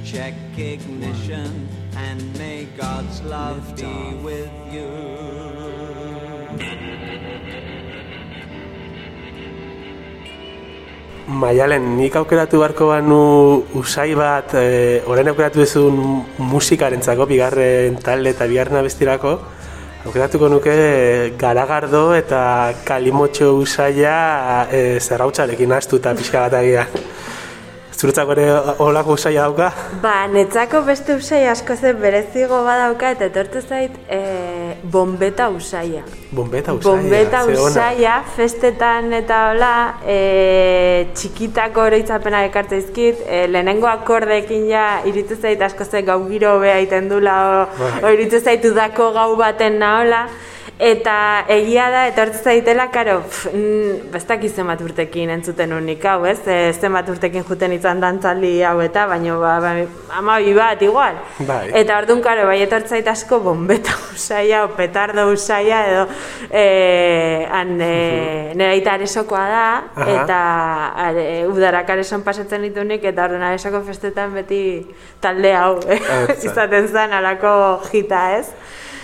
Check 0.03 0.33
ignition 0.59 1.67
and 1.95 2.19
may 2.37 2.67
God's 2.77 3.21
love 3.23 3.63
be 3.75 4.19
with 4.21 4.51
you. 4.71 4.91
Maialen, 11.29 11.95
nik 11.95 12.15
aukeratu 12.17 12.59
beharko 12.59 12.89
banu 12.89 13.63
usai 13.77 14.15
bat, 14.17 14.55
e, 14.57 14.99
orain 15.07 15.29
aukeratu 15.29 15.61
duzun 15.61 16.25
musikarentzako 16.41 17.27
bigarren 17.29 17.99
talde 18.03 18.33
eta 18.33 18.47
bigarren 18.49 18.79
abestirako, 18.81 19.35
aukeratuko 20.09 20.49
nuke 20.49 20.73
garagardo 21.37 22.15
eta 22.17 22.73
kalimotxo 22.83 23.53
usaia 23.61 24.65
e, 24.73 24.97
zerrautxarekin 24.99 25.77
astu 25.77 26.01
eta 26.01 26.15
pixka 26.17 26.47
bat 26.47 26.59
agian. 26.63 26.99
Zuretzako 27.99 28.31
ere 28.31 28.43
holako 28.79 29.15
usaia 29.17 29.41
dauka? 29.43 29.65
Ba, 29.99 30.13
netzako 30.31 30.85
beste 30.87 31.17
usai 31.19 31.41
asko 31.51 31.75
zen 31.75 31.97
berezigo 31.99 32.61
badauka 32.63 33.09
eta 33.11 33.27
etortu 33.27 33.59
zait 33.59 33.97
e, 34.07 34.19
bombeta 34.93 35.49
usaia. 35.51 36.05
Bombeta 36.31 36.77
usaia, 36.77 36.95
Bombeta 36.95 37.41
ze 37.43 37.57
ona. 37.57 37.65
usaia, 37.73 38.13
festetan 38.37 39.11
eta 39.19 39.39
hola, 39.49 39.73
e, 40.07 41.09
txikitako 41.13 41.89
oroitzapena 41.89 42.45
ekartza 42.47 42.79
izkit, 42.79 43.19
e, 43.27 43.41
lehenengo 43.51 43.91
akordeekin 43.91 44.69
ja 44.71 44.85
iritu 45.09 45.35
zait 45.35 45.61
asko 45.67 45.83
ze 45.83 46.01
gau 46.07 46.21
giro 46.29 46.55
hobea 46.55 46.79
iten 46.85 47.09
dula, 47.11 47.35
o, 47.49 47.65
Bai. 47.81 47.91
o 48.03 48.13
iritu 48.15 48.39
zait 48.39 48.63
udako 48.71 49.11
gau 49.17 49.33
baten 49.35 49.75
nahola, 49.83 50.29
Eta 50.79 51.43
egia 51.51 51.89
da, 51.91 52.05
etortzen 52.07 52.53
zaitela, 52.53 52.85
karo, 52.87 53.17
pff, 53.25 53.49
mm, 53.51 54.13
ez 54.15 54.21
dakit 54.29 54.55
zenbat 54.55 54.79
urtekin 54.79 55.33
entzuten 55.33 55.73
unik 55.75 56.05
hau, 56.07 56.21
ez? 56.23 56.37
E, 56.47 56.71
zenbat 56.71 57.09
urtekin 57.11 57.43
juten 57.43 57.75
izan 57.75 57.99
dantzaldi 57.99 58.53
hau 58.63 58.77
eta, 58.79 59.03
baina 59.11 59.35
ba, 59.41 59.57
ba, 59.59 59.73
amabi 60.21 60.53
bat, 60.55 60.79
igual. 60.87 61.19
Bai. 61.43 61.65
Eta 61.81 61.99
orduan, 61.99 62.23
karo, 62.23 62.47
bai 62.47 62.61
etortzen 62.63 62.95
zait 62.95 63.11
asko 63.11 63.41
bombeta 63.43 63.97
usaia, 64.15 64.63
o 64.63 64.71
petardo 64.79 65.27
usaia, 65.33 65.83
edo 65.91 66.07
e, 66.47 66.65
han, 67.51 67.75
e, 67.75 68.55
nera 68.55 68.71
aita 68.71 68.95
aresokoa 68.95 69.45
da, 69.51 69.67
Aha. 69.99 70.09
eta 70.15 70.41
are, 71.09 71.29
udarak 71.51 71.91
areson 71.97 72.23
pasatzen 72.23 72.63
ditunik, 72.69 73.03
eta 73.03 73.27
orduan 73.27 73.49
aresoko 73.51 73.83
festetan 73.83 74.31
beti 74.39 74.63
talde 75.19 75.57
hau, 75.59 75.73
eh? 75.91 75.99
Izaten 76.47 76.87
zen 76.87 77.19
alako 77.19 77.81
jita, 77.91 78.29
ez? 78.39 78.47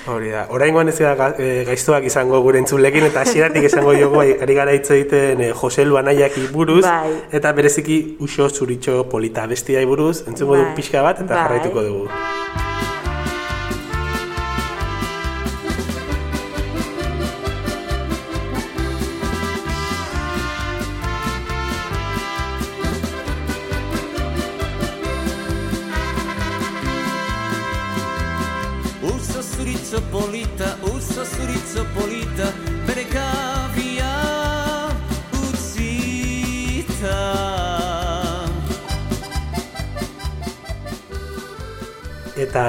Hori 0.05 0.29
da, 0.29 0.43
oraingoan 0.53 0.91
ez 0.91 0.97
da 0.99 1.15
ga, 1.17 1.31
e, 1.41 1.63
gaiztuak 1.65 2.05
izango 2.05 2.37
gure 2.45 2.59
entzulekin 2.61 3.07
eta 3.07 3.23
hasieratik 3.25 3.65
esango 3.71 3.95
jogu 3.97 4.21
ari 4.21 4.57
gara 4.57 4.75
hitz 4.77 4.91
egiten 4.93 5.41
e, 5.41 5.49
Jose 5.61 5.85
Luanaiaki 5.85 6.45
buruz 6.53 6.83
Bai. 6.85 7.15
eta 7.39 7.55
bereziki 7.57 7.97
uxo 8.21 8.49
zuritxo 8.49 9.01
polita 9.09 9.47
bestiai 9.49 9.85
buruz 9.89 10.21
entzungo 10.27 10.53
Bai. 10.53 10.61
dugu 10.61 10.77
pixka 10.77 11.01
bat 11.01 11.25
eta 11.25 11.33
Bai. 11.33 11.43
jarraituko 11.43 11.89
dugu. 11.89 12.64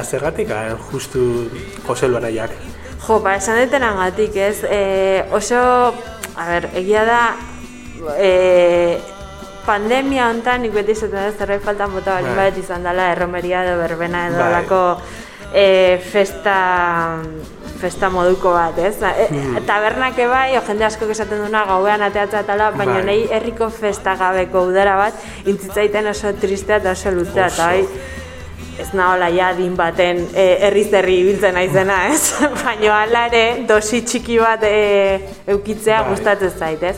Zergatik 0.07 0.51
hain 0.55 0.77
justu 0.93 1.51
Jose 1.87 2.09
Luanaiak. 2.09 2.51
Jo, 3.07 3.21
ba, 3.23 3.37
esan 3.39 3.59
detenagatik, 3.61 4.35
ez, 4.37 4.65
e, 4.65 5.25
oso, 5.37 5.59
a 6.37 6.47
ber, 6.49 6.71
egia 6.75 7.05
da, 7.07 7.21
e, 8.19 8.99
pandemia 9.67 10.29
hontan, 10.31 10.63
nik 10.63 10.73
beti 10.75 10.95
izaten 10.95 11.15
da 11.19 11.31
zerbait 11.35 11.63
faltan 11.63 11.93
bota 11.95 12.17
baldin 12.17 12.35
Bai. 12.37 12.51
bat 12.51 12.59
izan 12.59 12.83
dela, 12.87 13.11
erromeria 13.13 13.65
edo 13.67 13.79
berbena 13.83 14.27
edo 14.29 14.39
Bai. 14.39 14.49
alako 14.49 14.81
e, 15.55 15.99
festa, 16.13 16.57
festa 17.81 18.11
moduko 18.11 18.53
bat, 18.57 18.79
ez? 18.79 18.97
E, 19.03 19.27
Hmm. 19.31 19.59
Tabernak 19.67 20.17
bai, 20.31 20.57
o 20.59 20.63
jende 20.67 20.85
asko 20.87 21.07
esaten 21.11 21.43
duna 21.45 21.65
gauean 21.67 22.03
ateatza 22.03 22.43
tala, 22.47 22.71
baina 22.71 23.01
Bai. 23.01 23.05
nahi 23.05 23.27
herriko 23.31 23.71
festa 23.71 24.15
gabeko 24.17 24.67
udara 24.71 24.97
bat, 24.97 25.15
intzitzaiten 25.45 26.07
oso 26.07 26.33
tristea 26.41 26.77
eta 26.83 26.91
oso 26.95 27.11
luzea, 27.11 27.47
eta 27.49 27.67
bai, 27.67 27.83
ez 28.79 28.89
nahola 28.95 29.29
ja 29.33 29.53
din 29.57 29.75
baten 29.77 30.27
e, 30.35 30.47
herriz 30.69 30.89
herri 30.93 31.21
ibiltzen 31.23 31.55
naizena, 31.57 32.07
ez? 32.13 32.35
Baina 32.65 32.99
hala 33.03 33.27
ere, 33.31 33.45
dosi 33.69 34.03
txiki 34.05 34.39
bat 34.43 34.63
e, 34.69 35.21
eukitzea 35.49 36.03
Bai. 36.03 36.11
gustatzen 36.15 36.51
zait, 36.59 36.83
ez? 36.83 36.97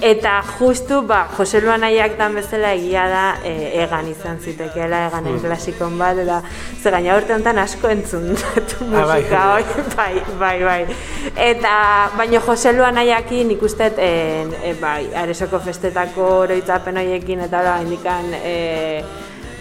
Eta 0.00 0.38
justu, 0.56 1.02
ba, 1.04 1.26
Jose 1.36 1.60
Luanaiak 1.60 2.14
dan 2.16 2.32
bezala 2.38 2.70
egia 2.72 3.02
da 3.12 3.24
e, 3.44 3.50
egan 3.82 4.06
izan 4.08 4.38
zitekeela, 4.40 5.02
eganen 5.10 5.34
Hmm. 5.34 5.42
klasikon 5.44 5.98
bat, 6.00 6.16
eta 6.22 6.38
ze 6.82 6.90
gaina 6.90 7.18
urte 7.18 7.34
honetan 7.34 7.58
asko 7.60 7.90
entzun 7.92 8.30
dut 8.32 8.72
Ah, 8.80 9.04
bai. 9.04 9.18
musika 9.20 9.42
hoi, 9.52 9.64
bai, 9.96 10.22
bai, 10.40 10.54
bai. 10.64 10.96
Eta, 11.36 11.74
baina 12.16 12.40
Jose 12.46 12.72
Luanaiakin 12.72 13.48
nik 13.52 13.62
uste, 13.68 13.90
e, 13.98 14.46
e, 14.70 14.72
bai, 14.80 15.10
aresoko 15.14 15.60
festetako 15.68 16.30
oroitzapen 16.46 16.96
horiekin 16.96 17.44
eta 17.44 17.60
hola, 17.60 17.76
indikan, 17.84 18.32
e, 18.40 18.56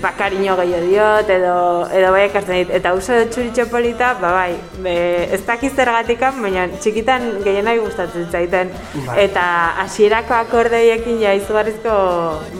ba, 0.01 0.13
kariño 0.18 0.56
gehiago 0.60 0.86
diot, 0.88 1.29
edo, 1.29 1.56
edo 1.96 2.12
bai 2.13 2.24
ekartzen 2.27 2.62
dit. 2.62 2.72
Eta 2.79 2.94
uso 2.98 3.18
txuritxo 3.32 3.68
polita, 3.72 4.13
ba 4.22 4.32
bai, 4.36 4.53
be, 4.84 4.96
ez 5.36 5.41
dakiz 5.48 5.74
zergatikan, 5.75 6.41
baina 6.44 6.68
txikitan 6.77 7.27
gehienak 7.44 7.82
gustatzen 7.84 8.29
zaiten. 8.32 8.72
Bai. 9.08 9.18
Eta 9.25 9.44
hasierako 9.84 10.38
akordeiekin 10.39 11.22
ja 11.24 11.36
izugarrizko 11.38 11.94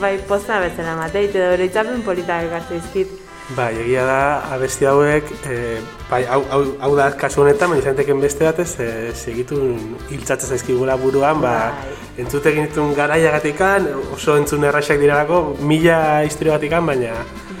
bai 0.02 0.16
poza 0.28 0.60
bezala 0.64 0.96
mateit, 1.00 1.34
edo 1.34 1.54
oroitzapen 1.56 2.04
polita 2.06 2.42
ekartzen 2.46 2.80
dizkit. 2.80 3.29
Bai, 3.56 3.72
egia 3.82 4.04
da, 4.06 4.18
abesti 4.54 4.86
hauek, 4.86 5.30
e, 5.50 5.80
bai, 6.06 6.20
hau, 6.30 6.38
hau, 6.54 6.60
hau 6.86 6.90
da 6.94 7.08
kasu 7.18 7.42
honetan, 7.42 7.72
baina 7.72 7.82
izan 7.82 7.96
teken 7.98 8.20
beste 8.22 8.46
batez, 8.46 8.68
e, 8.78 9.10
segitun 9.18 9.96
hiltzatzen 10.06 10.52
zaizkigula 10.54 10.94
buruan, 11.00 11.40
ba, 11.42 11.54
Bai. 11.74 11.96
entzutek 12.22 12.60
ditun 12.60 12.92
garaiagatikan, 12.94 13.88
oso 14.14 14.36
entzun 14.38 14.68
erraxak 14.70 15.02
direlako, 15.02 15.40
mila 15.66 16.22
historiagatikan, 16.28 16.86
baina 16.86 17.16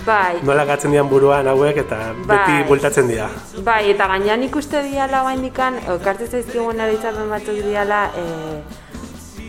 Bai, 0.06 0.38
nola 0.46 0.64
gatzen 0.68 0.94
dian 0.94 1.10
buruan 1.10 1.50
hauek 1.50 1.82
eta 1.82 1.98
beti 2.22 2.54
Bai. 2.54 2.62
bueltatzen 2.70 3.10
dira. 3.10 3.26
Bai, 3.66 3.82
eta 3.90 4.06
gainean 4.14 4.46
ikuste 4.46 4.84
diala 4.86 5.24
oraindikan, 5.26 5.82
okartzen 5.96 6.30
zaizkigun 6.30 6.86
eritzapen 6.86 7.34
batzuk 7.34 7.58
diala, 7.66 8.04
e, 8.14 8.89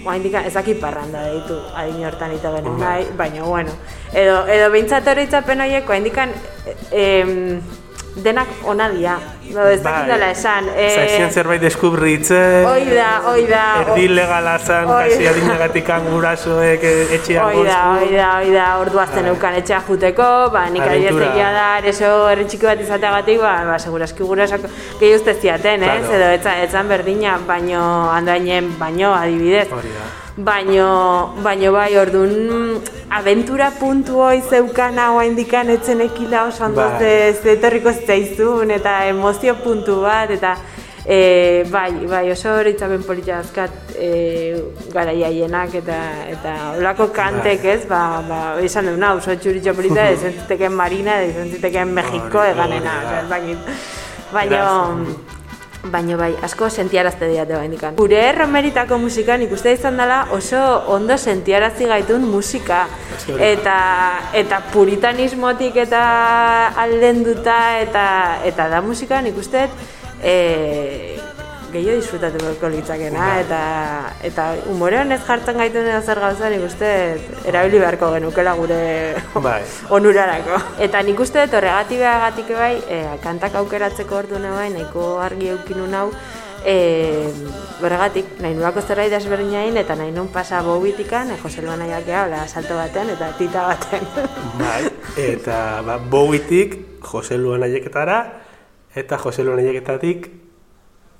oraindikan 0.05 0.45
ez 0.45 0.53
dakit 0.53 0.79
parranda 0.81 1.21
deitu 1.27 1.57
adin 1.75 2.05
hortan 2.05 2.33
ito 2.35 2.51
genuen 2.55 2.79
Bai. 2.79 3.03
bai, 3.05 3.05
baina 3.17 3.43
bueno. 3.43 3.71
Edo, 4.13 4.45
edo 4.47 4.71
behintzat 4.71 5.07
eritzapen 5.07 5.61
horiek 5.61 5.89
oraindikan 5.89 6.33
em, 6.91 7.61
denak 8.23 8.47
ona 8.65 8.89
dira. 8.91 9.19
Edo 9.51 9.65
ez 9.67 9.81
dakit 9.83 10.07
dela 10.07 10.29
esan. 10.31 10.67
E, 10.77 10.85
Zaizien 10.95 11.31
zerbait 11.35 11.59
deskubritzen, 11.61 12.63
Hoi 12.65 12.85
da, 12.95 13.09
hoi 13.27 13.41
da. 13.49 13.63
erdi 13.81 14.07
legala 14.15 14.53
zan, 14.59 14.87
kasi 14.87 15.25
da. 15.25 15.33
adinagatikan 15.33 16.07
gurasoek 16.11 16.83
e, 16.87 16.93
etxean 17.17 17.43
Hoi 17.49 17.65
da, 17.67 17.79
hoi 17.97 18.11
da, 18.15 18.29
hoi 18.37 18.53
da, 18.55 18.67
ordu 18.79 19.01
azten 19.03 19.27
Bai. 19.27 19.33
eukan 19.33 19.57
etxea 19.59 19.81
juteko, 19.89 20.29
ba, 20.55 20.63
nik 20.71 20.81
adibidez 20.87 21.11
Abentura. 21.11 21.33
egia 21.33 21.51
da, 21.57 21.67
ereso 21.83 22.13
herri 22.31 22.47
txiki 22.47 22.65
bat 22.71 22.85
izateagatik, 22.87 23.41
ba, 23.43 23.53
ba, 23.73 23.77
seguraski 23.83 24.23
gurasak 24.23 24.65
gehi 25.01 25.13
uste 25.19 25.35
ziaten, 25.41 25.83
ez, 25.83 25.99
Claro. 26.07 26.15
edo 26.21 26.31
etzan, 26.39 26.63
etzan 26.69 26.87
berdina, 26.87 27.37
baino, 27.47 27.83
handainen, 28.15 28.71
baino, 28.79 29.13
adibidez. 29.13 29.67
Hori 29.71 29.91
da. 29.99 30.09
Baino, 30.41 31.35
baino 31.43 31.73
bai, 31.75 31.89
orduan, 31.99 32.77
aventura 33.11 33.67
puntu 33.77 34.21
hoi 34.23 34.39
zeukana 34.47 35.09
oaindikan 35.17 35.69
etzen 35.69 35.99
ekila 36.05 36.45
oso 36.47 36.63
ondo 36.69 36.79
Bai. 36.81 37.33
ze, 37.33 37.33
ze 37.43 37.57
zitzaizun, 37.59 38.71
eta 38.71 38.93
emozio 39.41 39.55
puntu 39.63 40.01
bat, 40.01 40.29
eta 40.29 40.55
e, 41.05 41.65
bai, 41.69 42.05
bai, 42.05 42.29
oso 42.31 42.53
horitzapen 42.53 43.03
polita 43.03 43.39
azkat 43.39 43.95
e, 43.97 44.61
garaia 44.93 45.27
haienak 45.31 45.73
eta 45.81 45.97
eta 46.29 46.53
olako 46.77 47.09
kantek 47.13 47.63
Bai. 47.63 47.73
ez, 47.73 47.85
ba, 47.89 48.21
ba, 48.27 48.41
esan 48.61 48.91
duna, 48.91 49.15
oso 49.17 49.33
txuritxo 49.35 49.73
polita, 49.73 50.09
izan 50.17 50.37
ziteken 50.43 50.73
Marina, 50.73 51.21
izan 51.25 51.49
ziteken 51.49 51.93
Mexiko 51.93 52.43
Hori, 52.43 52.53
eganena, 52.53 52.97
hori 53.01 53.09
da. 53.09 53.21
ez 53.21 53.29
dakit. 53.29 53.87
Baina, 54.31 54.65
Baina 55.83 56.13
bai, 56.17 56.35
asko 56.45 56.69
sentiarazte 56.69 57.25
diate 57.31 57.55
baindikan. 57.57 57.95
Gure 57.97 58.21
romeritako 58.37 58.99
musikan 59.01 59.41
ikuste 59.41 59.73
izan 59.73 59.97
dela 59.97 60.27
oso 60.35 60.59
ondo 60.93 61.17
sentiarazi 61.17 61.87
gaitun 61.89 62.27
musika. 62.29 62.83
Eta, 63.41 63.77
eta 64.37 64.61
puritanismotik 64.73 65.81
eta 65.81 66.03
aldenduta 66.85 67.57
eta 67.81 68.05
eta 68.45 68.69
da 68.69 68.81
musikan 68.85 69.25
ikuste 69.31 69.65
e, 70.21 70.35
gehiago 71.71 71.99
disfrutatuko 72.01 72.69
litzakena, 72.73 73.27
eta, 73.41 73.61
eta 74.27 74.47
umore 74.71 74.99
honez 75.01 75.21
jartzen 75.25 75.57
gaituen 75.57 75.87
edo 75.87 76.01
zer 76.01 76.19
gauza 76.19 76.49
nik 76.51 76.65
uste 76.67 76.91
erabili 77.49 77.79
beharko 77.79 78.11
genukela 78.15 78.53
gure 78.59 78.81
Bai. 79.35 79.61
onurarako. 79.97 80.59
Eta 80.87 81.01
nik 81.07 81.19
uste 81.19 81.45
dut 81.45 81.57
horregatik 81.59 82.53
bai, 82.57 82.75
e, 82.87 83.01
kantak 83.23 83.55
aukeratzeko 83.61 84.21
ordu 84.23 84.41
bai, 84.41 84.69
nahiko 84.73 85.17
argi 85.19 85.51
eukinu 85.55 85.87
hau, 85.95 86.09
e, 86.65 86.75
horregatik, 87.81 88.37
nahi 88.41 88.53
nulako 88.55 88.81
zerbait 88.81 89.11
desberdinain, 89.11 89.77
eta 89.77 89.95
nahi 89.95 90.11
nun 90.11 90.29
pasa 90.29 90.61
bobitikan, 90.63 91.31
e, 91.31 91.37
Jose 91.37 91.61
Luan 91.61 91.81
aiakea, 91.81 92.25
hola, 92.25 92.47
salto 92.47 92.75
baten, 92.75 93.09
eta 93.15 93.31
tita 93.37 93.67
baten. 93.67 94.05
Bai, 94.61 94.83
eta 95.17 95.81
ba, 95.85 95.97
Bowitik 95.97 97.01
Jose 97.01 97.37
Luan 97.37 97.63
aieketara, 97.63 98.21
eta 98.95 99.17
Jose 99.17 99.43
Luan 99.43 99.59
aieketatik 99.63 100.40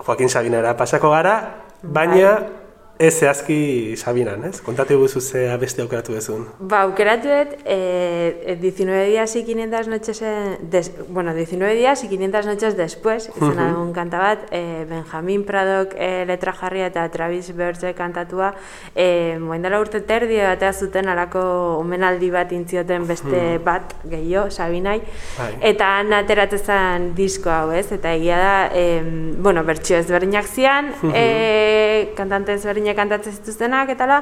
Joaquin 0.01 0.29
Sabinara 0.29 0.73
pasako 0.77 1.11
gara, 1.13 1.35
baina 1.83 2.60
ez 3.01 3.15
zehazki 3.17 3.95
Sabinan, 3.97 4.43
ez? 4.45 4.59
Kontatu 4.61 4.97
guzu 5.01 5.19
ze 5.21 5.41
beste 5.57 5.81
aukeratu 5.81 6.13
duzun. 6.13 6.43
Ba, 6.59 6.83
aukeratu 6.85 7.27
dut, 7.31 7.55
eh, 7.65 8.57
19 8.61 9.07
días 9.09 9.35
y 9.35 9.43
500 9.43 9.87
noches, 9.87 10.21
en- 10.21 10.57
des, 10.69 10.91
bueno, 11.09 11.33
19 11.33 11.73
días 11.75 12.03
y 12.03 12.07
500 12.09 12.45
noches 12.45 12.77
después, 12.77 13.29
izena 13.35 13.71
dugun 13.71 13.91
kanta 13.93 14.19
bat, 14.19 14.39
eh, 14.51 14.85
Benjamin 14.87 15.43
Pradok 15.45 15.95
eh, 15.97 16.25
letra 16.27 16.53
jarria 16.53 16.87
eta 16.87 17.09
Travis 17.09 17.49
Bertze 17.55 17.93
kantatua, 17.95 18.53
eh, 18.95 19.37
moen 19.39 19.61
dela 19.65 19.79
urte 19.81 20.01
terdi 20.01 20.37
batea 20.37 20.71
zuten 20.73 21.09
alako 21.09 21.41
omenaldi 21.79 22.29
bat 22.29 22.51
intzioten 22.51 23.07
beste 23.07 23.57
bat 23.65 23.95
gehiago, 24.05 24.51
Sabinai, 24.51 25.01
Bai. 25.39 25.55
eta 25.61 25.97
han 25.97 26.13
ateratzen 26.13 26.59
zen 26.65 27.15
disko 27.15 27.49
hau, 27.49 27.71
ez? 27.71 27.91
Eta 27.91 28.13
egia 28.13 28.37
da, 28.37 28.69
em, 28.75 29.41
bueno, 29.41 29.63
bertxio 29.63 29.97
ezberdinak 29.97 30.45
zian, 30.45 30.93
e, 31.15 32.11
kantante 32.15 32.53
ezberdinak 32.53 32.90
kantatzen 32.97 33.35
zituztenak, 33.37 33.91
eta 33.95 34.07
la, 34.09 34.21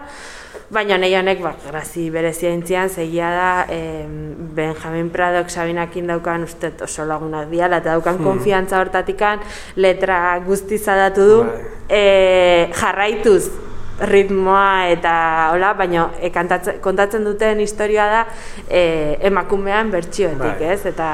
baina 0.74 0.98
nahi 1.02 1.16
honek, 1.20 1.42
ba, 1.44 1.54
grazi 1.68 2.10
berezia 2.14 2.52
intzian, 2.56 2.90
segia 2.90 3.30
da, 3.36 3.52
em, 3.74 4.36
Benjamin 4.56 5.10
Pradok 5.14 5.50
Sabinakin 5.50 6.08
daukan 6.08 6.44
uste 6.48 6.74
oso 6.86 7.06
lagunak 7.06 7.50
diala, 7.50 7.82
eta 7.84 7.96
daukan 7.98 8.22
konfiantza 8.24 8.80
hortatikan, 8.82 9.42
letra 9.76 10.40
guzti 10.46 10.78
zadatu 10.78 11.32
du, 11.32 11.42
e, 11.90 12.70
jarraituz 12.76 13.69
ritmoa 14.00 14.88
eta 14.92 15.14
hola, 15.54 15.74
baina 15.78 16.06
e, 16.22 16.30
kantatzen, 16.34 16.80
kontatzen 16.84 17.26
duten 17.28 17.60
historia 17.60 18.06
da 18.10 18.22
e, 18.68 19.18
emakumean 19.28 19.92
bertsioetik, 19.92 20.62
Bai. 20.62 20.72
ez? 20.74 20.86
Eta 20.90 21.10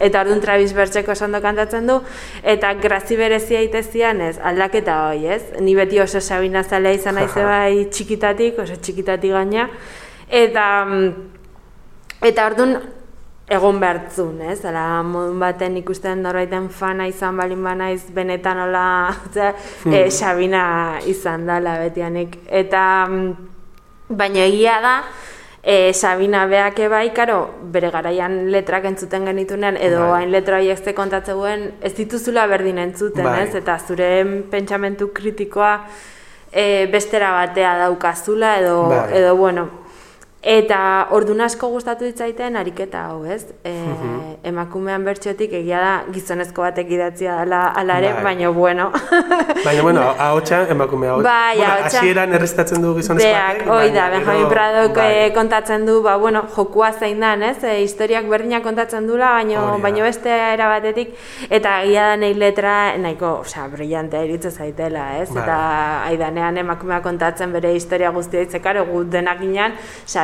eta 0.00 0.24
orduan 0.24 0.42
Travis 0.44 0.74
Bertzeko 0.76 1.16
ondo 1.24 1.40
kantatzen 1.44 1.86
du 1.88 2.00
eta 2.42 2.74
grazi 2.74 3.16
berezia 3.16 3.62
itezian, 3.64 4.20
ez? 4.20 4.36
Aldaketa 4.38 4.98
hoi, 5.08 5.24
ez? 5.26 5.42
Ni 5.60 5.74
beti 5.78 6.00
oso 6.00 6.20
Sabina 6.20 6.62
zalea 6.64 6.98
izan 6.98 7.14
naize 7.20 7.44
bai 7.44 7.88
txikitatik, 7.90 8.58
oso 8.58 8.76
txikitatik 8.76 9.32
gaina. 9.32 9.68
Eta 10.28 10.68
mm, 10.84 11.10
eta 12.28 12.46
orduan 12.50 12.78
egon 13.48 13.80
behartzun, 13.80 14.42
ez? 14.44 14.60
Ala, 14.68 15.02
modun 15.02 15.40
baten 15.40 15.76
ikusten 15.80 16.22
norbaiten 16.22 16.68
fana 16.68 17.06
izan 17.08 17.36
balin 17.40 17.62
banaiz 17.64 18.02
benetan 18.14 18.60
hola, 18.66 18.84
eh, 19.92 20.10
Sabina 20.10 21.00
izan 21.06 21.46
dala 21.48 21.78
betianik. 21.80 22.38
Eta, 22.46 22.82
mm, 23.08 23.32
baina 24.08 24.44
egia 24.44 24.78
da, 24.84 24.94
e, 25.62 25.92
Sabina 25.92 26.46
beake 26.46 26.88
bai, 26.88 27.10
karo, 27.14 27.40
bere 27.72 27.90
garaian 27.90 28.50
letrak 28.52 28.84
entzuten 28.88 29.26
genitunean, 29.28 29.76
edo 29.76 30.04
Bai. 30.06 30.22
hain 30.22 30.32
letra 30.32 30.60
horiek 30.60 30.78
ze 30.78 30.94
kontatzen 30.94 31.72
ez 31.82 31.94
dituzula 31.94 32.46
berdin 32.46 32.78
entzuten, 32.78 33.24
Bai. 33.24 33.42
ez? 33.46 33.54
Eta 33.54 33.78
zure 33.78 34.24
pentsamentu 34.50 35.10
kritikoa 35.12 35.74
e, 36.52 36.86
bestera 36.92 37.32
batea 37.32 37.76
daukazula, 37.84 38.58
edo, 38.60 38.88
Bai. 38.88 39.18
edo 39.18 39.36
bueno, 39.36 39.68
Eta 40.38 41.08
ordun 41.10 41.40
asko 41.42 41.66
gustatu 41.72 42.06
ditzaiten 42.06 42.54
ariketa 42.56 43.00
hau, 43.10 43.24
ez? 43.26 43.40
E, 43.66 43.72
Emakumean 44.46 45.02
bertxotik 45.02 45.50
egia 45.58 45.80
da 45.82 45.94
gizonezko 46.14 46.62
batek 46.62 46.92
idatzia 46.94 47.40
dela 47.40 47.64
ala 47.74 47.96
ere, 47.98 48.12
Bai. 48.14 48.22
baina 48.28 48.50
bueno. 48.54 48.86
Baina, 49.66 49.82
bueno, 49.82 50.04
ahotsa 50.16 50.60
emakume 50.70 51.08
hau. 51.10 51.16
Bai, 51.26 51.56
bueno, 51.56 51.72
ahotsa. 51.72 51.98
hasieran 51.98 52.34
erreztatzen 52.38 52.80
du 52.86 52.92
gizonezko 52.94 53.26
Beak, 53.32 53.58
batek, 53.58 53.72
hoi 53.72 53.88
da, 53.90 54.04
baina 54.04 54.20
Benjamin 54.20 54.46
Pradok 54.52 54.94
bai. 55.00 55.08
eh, 55.24 55.32
kontatzen 55.34 55.86
du, 55.86 55.96
ba, 56.06 56.14
bueno, 56.22 56.44
jokua 56.54 56.92
zein 56.92 57.18
dan, 57.20 57.42
ez? 57.42 57.56
E, 57.64 57.74
historiak 57.82 58.30
berdinak 58.30 58.62
kontatzen 58.62 59.10
dula, 59.10 59.32
baino, 59.40 59.66
da. 59.72 59.82
baino 59.88 60.06
beste 60.06 60.30
era 60.30 60.70
batetik, 60.70 61.16
eta 61.50 61.80
egia 61.82 62.06
da 62.12 62.16
nahi 62.22 62.38
letra, 62.38 62.76
nahiko, 62.96 63.32
osea, 63.42 63.66
brillantea 63.74 64.22
iritze 64.28 64.54
zaitela, 64.54 65.08
ez? 65.18 65.28
Bai. 65.34 65.42
Eta 65.42 65.58
aidanean 66.12 66.62
emakumea 66.62 67.02
kontatzen 67.02 67.52
bere 67.58 67.74
historia 67.74 68.14
guztia 68.14 68.46
itzekaro, 68.46 68.86
gu 68.86 69.02
denak 69.18 69.42
ginen, 69.42 69.74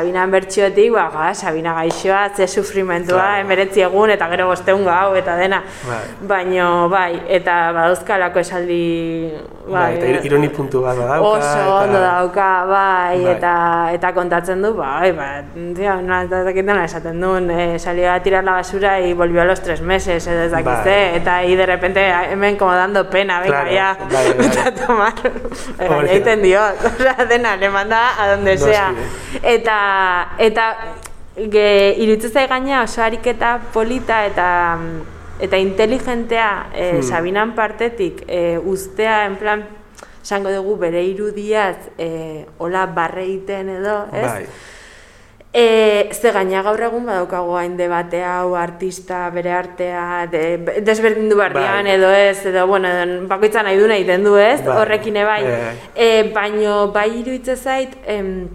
Sabinan 0.04 0.28
bertxiotik, 0.30 0.92
ba, 0.92 1.08
ga, 1.08 1.32
Sabina 1.34 1.72
gaixoa, 1.74 2.28
ze 2.36 2.46
sufrimentua, 2.46 3.16
Claro. 3.16 3.40
emeretzi 3.40 3.80
egun, 3.80 4.10
eta 4.10 4.26
gero 4.28 4.46
bosteun 4.50 4.84
gau, 4.84 5.14
eta 5.16 5.34
dena. 5.36 5.62
Bai. 5.88 6.02
Baino, 6.28 6.88
bai, 6.92 7.22
eta 7.28 7.72
badauzkalako 7.72 8.38
esaldi, 8.38 9.32
Bai, 9.66 9.94
eta 9.96 10.06
ir- 10.06 10.26
ironi 10.26 10.48
puntu 10.50 10.82
bat 10.82 10.94
badauka. 10.98 11.38
Oso 11.38 11.40
eta- 11.40 11.84
ondo 11.84 12.00
dauka, 12.00 12.48
bai, 12.68 13.22
Bai. 13.24 13.32
eta 13.32 13.54
eta 13.94 14.12
kontatzen 14.12 14.60
du, 14.60 14.74
bai, 14.74 15.12
ba, 15.12 15.42
tio, 15.54 15.94
ez 16.20 16.44
dakit 16.44 16.66
dena 16.66 16.84
esaten 16.84 17.18
duen, 17.20 17.50
eh, 17.50 17.78
salió 17.78 18.12
a 18.12 18.20
tirar 18.20 18.44
la 18.44 18.52
basura 18.60 19.00
y 19.00 19.14
volvió 19.14 19.40
a 19.40 19.46
los 19.46 19.62
tres 19.62 19.80
meses, 19.80 20.26
edo 20.26 20.42
ez 20.42 20.50
dakit 20.50 20.66
Bai. 20.66 20.84
ze, 20.84 21.16
eta 21.16 21.36
ahí 21.36 21.56
de 21.56 21.64
repente 21.64 22.00
hemen 22.30 22.56
como 22.58 22.74
dando 22.74 23.08
pena, 23.08 23.40
venga, 23.40 23.70
ya, 23.70 23.96
bai, 24.12 24.34
bai. 24.34 24.36
vete 24.36 24.60
a 24.60 24.74
tomar, 24.86 25.14
ya 25.78 25.88
da. 25.88 26.12
entendió, 26.12 26.60
osea, 26.84 27.24
dena, 27.26 27.56
le 27.56 27.70
manda 27.70 28.10
a 28.22 28.28
donde 28.36 28.58
sea, 28.58 28.92
eta, 29.42 29.93
eta, 30.38 30.68
ge, 31.36 31.94
iruditzen 31.98 32.48
gaina 32.48 32.82
oso 32.84 33.02
ariketa 33.02 33.58
polita 33.72 34.24
eta 34.26 34.48
eta 35.40 35.58
inteligentea 35.58 36.50
e, 36.74 37.02
Sabinan 37.02 37.54
partetik 37.54 38.22
e, 38.28 38.58
ustea 38.58 39.24
en 39.26 39.34
plan 39.36 39.64
esango 40.22 40.52
dugu 40.54 40.76
bere 40.80 41.02
irudiaz 41.04 41.90
e, 41.98 42.46
hola 42.58 42.86
barreiten 42.86 43.68
edo, 43.68 43.96
ez? 44.12 44.22
Bai. 44.24 44.46
E, 45.54 46.10
ze 46.10 46.32
gaina 46.34 46.64
gaur 46.66 46.80
egun 46.82 47.04
badaukago 47.06 47.58
hain 47.58 47.76
debate 47.76 48.24
hau 48.26 48.56
artista 48.58 49.28
bere 49.30 49.52
artea 49.54 50.26
de, 50.30 50.80
desberdindu 50.86 51.36
behar 51.36 51.54
Bai. 51.54 51.90
edo 51.92 52.10
ez, 52.10 52.46
edo 52.46 52.66
bueno, 52.66 52.88
bakoitza 53.28 53.62
nahi 53.62 53.78
du 53.78 53.90
egiten 53.90 54.24
du 54.24 54.36
ez, 54.36 54.62
Bai. 54.64 54.78
horrekin. 54.78 55.14
Bai. 55.14 55.42
E, 55.94 56.30
baino 56.34 56.92
bai 56.92 57.10
iruditzen 57.20 57.56
zait, 57.56 57.98
em, 58.06 58.48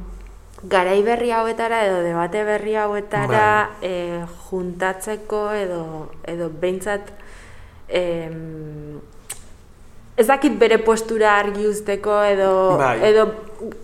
garai 0.64 1.02
berri 1.04 1.32
hauetara 1.32 1.86
edo 1.88 2.02
debate 2.04 2.44
berri 2.44 2.76
hauetara 2.76 3.70
e, 3.82 4.26
juntatzeko 4.50 5.52
edo, 5.56 5.84
edo 6.28 6.50
behintzat 6.50 7.14
em, 7.88 9.00
ez 10.20 10.28
dakit 10.28 10.58
bere 10.60 10.82
postura 10.84 11.38
argi 11.40 11.68
usteko 11.68 12.20
edo 12.28 12.52
Bai. 12.78 12.98
edo 13.08 13.30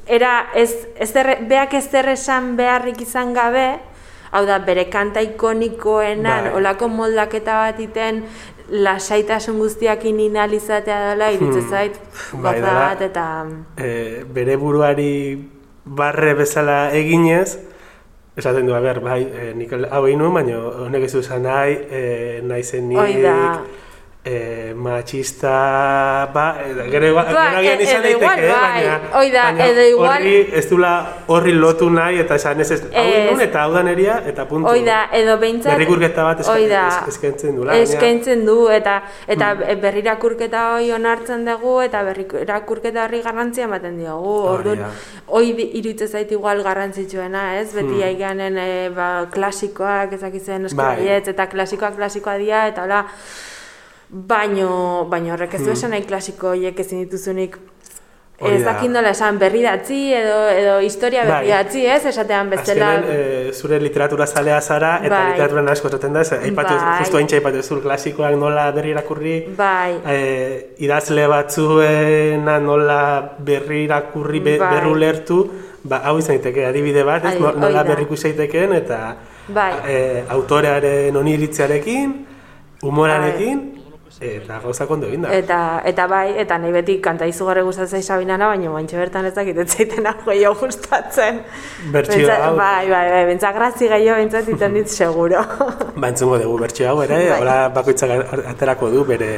era 0.08 0.50
ez 0.54 0.72
ez 1.00 1.16
erre, 1.16 1.38
beak 1.48 1.74
ez 1.74 1.88
esan 1.94 2.58
beharrik 2.58 3.02
izan 3.02 3.34
gabe 3.34 3.80
hau 4.32 4.46
da 4.46 4.60
bere 4.60 4.90
kanta 4.90 5.22
ikonikoenan 5.22 6.50
Bai. 6.50 6.54
olako 6.60 6.90
moldaketa 6.90 7.56
bat 7.56 7.80
iten 7.80 8.26
lasaitasun 8.68 9.60
guztiakin 9.60 10.20
inalizatea 10.20 11.12
dela 11.12 11.32
iruditzen 11.32 11.70
zait 11.70 12.00
Bai, 12.34 12.60
goza 12.60 12.68
dela. 12.68 12.80
bat 12.90 13.02
eta 13.02 13.46
e, 13.78 14.26
bere 14.28 14.58
buruari 14.58 15.55
barre 15.86 16.34
bezala 16.34 16.90
eginez, 16.98 17.60
esaten 18.36 18.68
du, 18.68 18.74
a 18.76 18.82
ber, 18.84 19.00
bai, 19.06 19.22
e, 19.24 19.54
nik 19.56 19.72
hau 19.72 20.04
egin 20.08 20.20
nuen, 20.20 20.34
baina 20.36 20.60
honek 20.86 21.08
ez 21.08 21.14
du 21.14 21.22
esan 21.22 21.46
nahi, 21.46 21.78
e, 21.88 22.04
nahi 22.44 22.64
zen 22.64 22.90
nik. 22.90 23.00
E, 24.26 24.74
machista, 24.76 26.30
ba, 26.34 26.58
e, 26.66 26.90
gero, 26.90 27.06
igual- 27.08 27.26
Ba, 27.32 27.46
gero 27.46 27.58
agian 27.60 27.80
e- 27.80 27.84
izan 27.84 28.06
edo 28.06 28.18
igual, 28.18 28.36
daiteke, 28.36 28.48
eh, 28.48 28.52
bai. 28.60 28.84
baina, 28.86 29.02
Hoi 29.20 29.30
da, 29.32 29.44
baina 29.54 29.84
igual- 29.86 30.18
horri 30.22 30.50
ez 30.52 30.70
dula 30.70 30.94
horri 31.28 31.52
lotu 31.54 31.90
nahi, 31.92 32.20
eta 32.20 32.36
esan 32.36 32.60
ez 32.62 32.72
ez, 32.72 32.82
hau 32.92 33.04
Ez. 33.36 33.40
eta 33.40 33.64
hau 33.64 33.72
da 33.74 33.84
neria, 33.84 34.24
eta 34.26 34.48
puntu. 34.48 34.68
Hoi 34.70 34.84
da, 34.84 35.10
edo 35.14 35.38
behintzat... 35.38 35.74
Berrikurketa 35.78 36.24
bat 36.24 36.40
eska- 36.40 36.54
hoi 36.56 36.68
da, 36.68 36.88
es- 36.88 37.08
eskaintzen 37.16 37.56
duela, 37.56 37.72
baina- 37.74 37.84
Eskaintzen 37.84 38.46
du, 38.46 38.68
eta 38.70 39.04
eta 39.28 39.54
berrirakurketa 39.56 40.74
hoi 40.74 40.92
onartzen 40.92 41.46
dugu, 41.46 41.82
eta 41.82 42.02
berrirakurketa 42.04 43.06
horri 43.06 43.22
garrantzia 43.22 43.66
ematen 43.70 43.98
diogu. 44.00 44.36
Orduan, 44.58 44.80
da. 44.80 44.90
hoi 45.28 45.52
iruditzen 45.54 46.08
zait 46.10 46.32
igual 46.32 46.64
garrantzitsuena, 46.64 47.60
ez? 47.60 47.74
Beti 47.74 47.94
Hmm. 47.94 48.04
aiganen 48.10 48.58
e, 48.58 48.90
ba, 48.90 49.28
klasikoak, 49.32 50.14
ezakitzen 50.14 50.68
Bai. 50.74 50.96
eskaietz, 50.96 51.28
eta 51.28 51.48
klasikoak 51.48 51.96
klasikoa 51.96 52.38
dira, 52.38 52.68
eta 52.68 52.84
hola, 52.84 53.06
baino, 54.10 55.06
baino 55.10 55.34
horrek 55.34 55.54
ez 55.56 55.62
du 55.62 55.66
Hmm. 55.68 55.74
esan 55.74 55.90
nahi 55.92 56.04
klasiko 56.04 56.50
horiek 56.50 56.80
ezin 56.80 57.04
dituzunik 57.04 57.58
Ez 58.38 58.64
da. 58.66 58.74
dakit 58.74 58.92
nola 58.92 59.10
esan 59.16 59.38
berri 59.40 59.62
datzi 59.64 60.12
edo, 60.14 60.50
edo 60.50 60.80
historia 60.84 61.22
Bai. 61.24 61.32
berri 61.32 61.50
datzi, 61.54 61.86
ez? 61.88 62.06
Esatean 62.06 62.50
bezala... 62.50 62.90
Azkenen, 62.98 63.48
e, 63.48 63.54
zure 63.54 63.80
literatura 63.80 64.28
zalea 64.28 64.60
zara, 64.62 64.98
eta 65.06 65.10
Bai. 65.16 65.30
literaturan 65.32 65.70
asko 65.70 65.88
esaten 65.88 66.14
da, 66.14 66.22
ez, 66.22 66.34
aipatu, 66.34 66.74
Bai. 66.76 66.98
justu 67.00 67.16
haintxe 67.18 67.38
aipatu 67.38 67.62
zu 67.64 67.82
klasikoak 67.82 68.36
nola 68.36 68.66
berri 68.76 68.90
irakurri, 68.92 69.38
Bai, 69.56 70.02
e, 70.06 70.76
idazle 70.80 71.28
batzuena 71.32 72.60
nola 72.60 73.00
berri 73.40 73.86
irakurri, 73.86 74.40
be, 74.42 74.58
Bai. 74.60 74.74
berru 74.76 74.96
lertu, 74.96 75.40
ba, 75.84 76.02
hau 76.04 76.18
izan 76.20 76.36
daiteke 76.36 76.66
adibide 76.66 77.04
bat, 77.08 77.24
ez, 77.24 77.36
Ai, 77.36 77.40
nola 77.40 77.84
berriku 77.88 78.16
izaitekeen, 78.20 78.74
eta 78.74 79.16
Bai. 79.48 79.72
e, 79.88 80.24
autorearen 80.28 81.16
oniritziarekin, 81.16 82.26
humorarekin, 82.82 83.64
eta 84.22 84.60
gauzak 84.64 84.90
ondo 84.92 85.08
egin 85.08 85.22
da. 85.26 85.32
eta, 85.36 85.82
eta 85.86 86.06
bai, 86.08 86.38
eta 86.40 86.58
nahi 86.58 86.72
beti 86.72 87.00
kanta 87.04 87.26
izugarri 87.28 87.62
gustatzen 87.68 88.04
Sabinana, 88.04 88.48
baina 88.48 88.70
bantxe 88.72 88.98
bertan 88.98 89.26
ez 89.26 89.34
dakit 89.36 89.58
ez 89.58 89.68
zaiten 89.76 90.06
hau 90.08 90.14
gehiago 90.26 90.56
gustatzen. 90.62 91.42
Bentsa- 91.92 92.38
hau. 92.46 92.56
Bai, 92.56 92.88
bai, 92.90 93.10
bai, 93.12 93.26
bentsa 93.26 93.52
grazi 93.52 93.88
gehiago 93.92 94.18
bentsat 94.22 94.48
iten 94.50 94.74
dit 94.74 94.88
seguro. 95.00 95.42
Ba, 95.96 96.08
entzungo 96.08 96.40
dugu 96.40 96.60
bertxio 96.64 96.90
hau 96.94 97.02
ere, 97.04 97.20
Bai. 97.30 97.40
hola 97.42 97.58
bakoitzak 97.76 98.10
aterako 98.56 98.90
du 98.92 99.04
bere, 99.06 99.32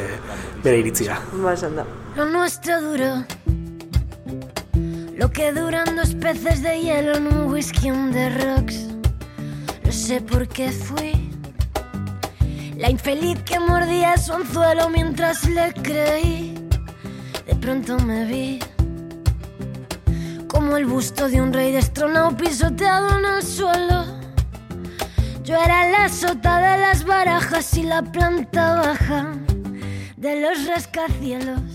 bere 0.63 0.77
iritzia. 0.83 1.17
Bas 1.33 1.63
ondo. 1.63 1.85
Lo 2.15 2.25
nuestro 2.25 2.81
duró 2.81 3.23
lo 5.17 5.31
que 5.31 5.51
duran 5.51 5.95
dos 5.95 6.13
peces 6.13 6.61
de 6.61 6.79
hielo 6.79 7.15
en 7.15 7.25
un 7.27 7.51
whisky 7.51 7.89
on 7.89 8.11
the 8.11 8.29
rocks. 8.37 8.75
No 9.83 9.91
sé 9.91 10.21
por 10.21 10.47
qué 10.47 10.69
fui 10.71 11.13
la 12.77 12.89
infeliz 12.89 13.41
que 13.43 13.59
mordía 13.59 14.17
su 14.17 14.33
anzuelo 14.33 14.89
mientras 14.89 15.45
le 15.49 15.73
creí. 15.73 16.53
De 17.45 17.55
pronto 17.55 17.97
me 17.99 18.25
vi 18.25 18.59
como 20.47 20.77
el 20.77 20.85
busto 20.85 21.27
de 21.27 21.41
un 21.41 21.53
rey 21.53 21.71
destronado 21.71 22.35
pisoteado 22.37 23.17
en 23.17 23.25
el 23.25 23.43
suelo. 23.43 24.05
Yo 25.43 25.55
era 25.55 25.89
la 25.89 26.09
sota 26.09 26.57
de 26.57 26.81
las 26.81 27.03
barajas 27.03 27.75
y 27.77 27.83
la 27.83 28.03
planta 28.03 28.75
baja 28.75 29.33
de 30.17 30.41
los 30.41 30.67
rascacielos. 30.67 31.66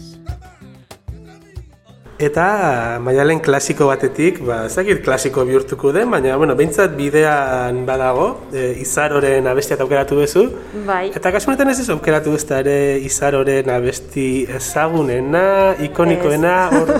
Eta 2.22 2.98
maialen 3.02 3.40
klasiko 3.42 3.88
batetik, 3.90 4.38
ba, 4.46 4.60
ez 4.68 4.76
dakit 4.76 5.00
klasiko 5.02 5.42
bihurtuko 5.48 5.90
den, 5.94 6.10
baina, 6.12 6.36
bueno, 6.38 6.54
behintzat 6.58 6.94
bidean 6.94 7.80
badago, 7.88 8.28
e, 8.54 8.68
izaroren 8.84 9.48
abestiat 9.50 9.82
aukeratu 9.82 10.20
bezu. 10.20 10.44
Bai. 10.86 11.08
Eta 11.18 11.32
kasu 11.34 11.50
honetan 11.50 11.72
ez 11.72 11.80
ez 11.82 11.88
aukeratu 11.90 12.36
ez 12.38 12.44
da 12.46 12.60
ere 12.62 12.78
izaroren 13.02 13.72
abesti 13.74 14.28
ezagunena, 14.60 15.46
ikonikoena, 15.88 16.56
hor, 16.76 16.92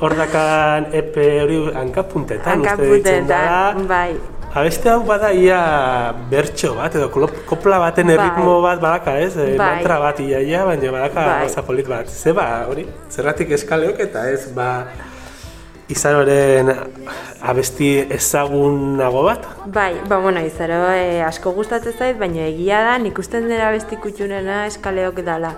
hor 0.00 0.16
dakan 0.18 0.90
epe 1.02 1.28
hori 1.44 1.60
hankapuntetan, 1.84 2.66
uste 2.66 2.90
ditzen 2.96 3.30
da. 3.30 3.44
Hankapuntetan, 3.44 3.86
bai. 3.92 4.35
Abeste 4.56 4.88
hau 4.88 5.02
bada 5.04 5.28
ia 5.36 5.58
bertso 6.30 6.70
bat, 6.78 6.94
edo 6.96 7.10
kopla 7.12 7.76
baten 7.82 8.08
Bai. 8.08 8.14
erritmo 8.14 8.54
bat 8.64 8.80
badaka, 8.80 9.18
ez? 9.20 9.34
E, 9.36 9.50
Bai. 9.58 9.66
Mantra 9.82 9.98
bat 10.00 10.22
ia, 10.24 10.40
ia 10.40 10.62
baina 10.64 10.92
badaka 10.94 11.24
Bai. 11.44 11.64
polit 11.66 11.86
bat. 11.86 12.08
Ze 12.08 12.32
ba, 12.32 12.64
hori, 12.64 12.86
zerratik 13.10 13.52
eskaleok 13.52 14.00
eta 14.00 14.22
ez, 14.30 14.48
ba, 14.56 14.86
izaroren 15.92 16.72
abesti 17.42 17.90
ezagunago 18.08 19.26
bat? 19.28 19.44
Bai, 19.66 20.00
ba, 20.08 20.22
bueno, 20.24 20.40
izaro 20.40 20.86
e, 20.88 21.20
asko 21.20 21.52
gustatzen 21.52 21.92
zait, 21.92 22.16
baina 22.18 22.48
egia 22.48 22.80
da, 22.80 22.96
nik 22.96 23.18
usten 23.20 23.50
dira 23.52 23.68
besti 23.76 24.00
kutxunena 24.00 24.64
eskaleok 24.70 25.20
dala. 25.26 25.52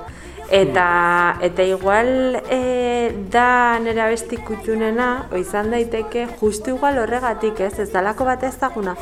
Eta, 0.50 1.36
eta 1.44 1.62
igual 1.62 2.40
e, 2.48 3.12
da 3.30 3.78
nera 3.84 4.06
besti 4.08 4.38
kutxunena, 4.40 5.28
izan 5.36 5.68
daiteke 5.74 6.24
justu 6.40 6.72
igual 6.72 6.96
horregatik, 7.02 7.60
ez, 7.60 7.74
ez 7.84 7.90
dalako 7.92 8.24
bat 8.24 8.46
ezaguna. 8.48 8.94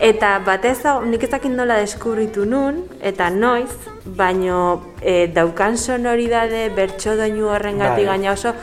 Eta 0.00 0.38
bat 0.46 0.64
ezagun, 0.64 1.10
nik 1.12 1.26
ezakit 1.28 1.52
nola 1.52 1.76
deskubritu 1.82 2.46
nun, 2.48 2.86
eta 3.04 3.28
noiz, 3.28 3.74
baino 4.16 4.94
e, 5.02 5.26
daukan 5.28 5.76
sonoridade 5.76 6.70
bertso 6.76 7.18
doinu 7.20 7.52
horrengatik 7.52 8.08
gaina 8.08 8.32
oso 8.32 8.54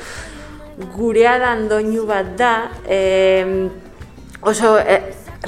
gurea 0.96 1.38
dan 1.40 1.68
doinu 1.70 2.08
bat 2.10 2.34
da, 2.40 2.56
em, 2.90 3.70
oso 4.42 4.80
e, 4.82 5.00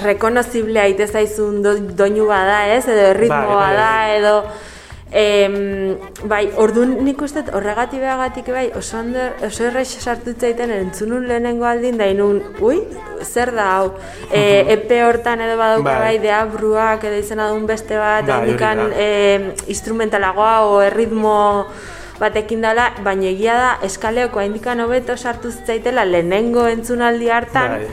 rekonozible 0.03 0.79
aite 0.79 1.07
zaizun 1.07 1.61
do, 1.65 1.73
doinu 1.97 2.29
bada, 2.29 2.67
ez? 2.69 2.85
Edo 2.85 3.13
ritmo 3.17 3.57
bada, 3.57 3.91
bai. 3.97 4.17
edo 4.19 4.35
Em, 5.11 5.95
bai, 6.27 6.49
orduan 6.59 6.97
nik 7.05 7.21
uste 7.23 7.45
horregatik 7.55 8.01
behagatik 8.03 8.49
bai, 8.51 8.65
oso, 8.75 8.97
ondo, 8.99 9.21
oso 9.47 9.63
errex 9.69 10.01
sartu 10.01 10.33
zaiten 10.35 10.73
entzunun 10.75 11.29
lehenengo 11.29 11.63
aldin, 11.65 11.95
da 11.97 12.09
inun, 12.11 12.41
ui, 12.59 12.81
zer 13.23 13.53
da 13.55 13.69
hau, 13.77 13.93
e, 14.31 14.65
epe 14.75 14.99
hortan 15.05 15.41
edo 15.45 15.55
badauka 15.57 15.85
Bai. 15.87 15.99
bai, 16.01 16.17
deabruak 16.19 17.05
edo 17.07 17.21
izena 17.21 17.47
duen 17.53 17.63
beste 17.69 17.95
bat, 17.95 18.27
Bai, 18.27 18.41
indikan 18.43 18.83
e, 18.91 19.07
instrumentalagoa 19.71 20.57
o 20.67 20.81
erritmo 20.83 21.37
batekin 22.19 22.67
dela, 22.67 22.89
baina 23.05 23.29
egia 23.31 23.55
da 23.55 23.71
eskaleoko 23.87 24.43
indikan 24.43 24.83
hobeto 24.83 25.15
sartu 25.15 25.53
zitzaitela 25.55 26.03
lehenengo 26.03 26.67
entzunaldi 26.67 27.31
hartan, 27.31 27.77
Bai. 27.77 27.87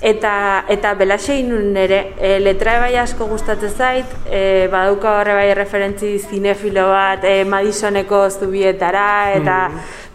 Eta, 0.00 0.64
eta 0.70 0.92
belaxe 0.94 1.34
inun 1.40 1.76
ere, 1.76 2.12
e, 2.22 2.36
letra 2.38 2.76
bai 2.78 2.92
asko 3.00 3.26
gustatzen 3.26 3.72
zait, 3.74 4.12
e, 4.30 4.68
badauka 4.70 5.16
horre 5.18 5.34
bai 5.34 5.48
referentzi 5.58 6.12
zinefilo 6.20 6.84
bat 6.92 7.24
e, 7.26 7.42
Madisoneko 7.44 8.20
zubietara, 8.30 9.32
eta 9.34 9.56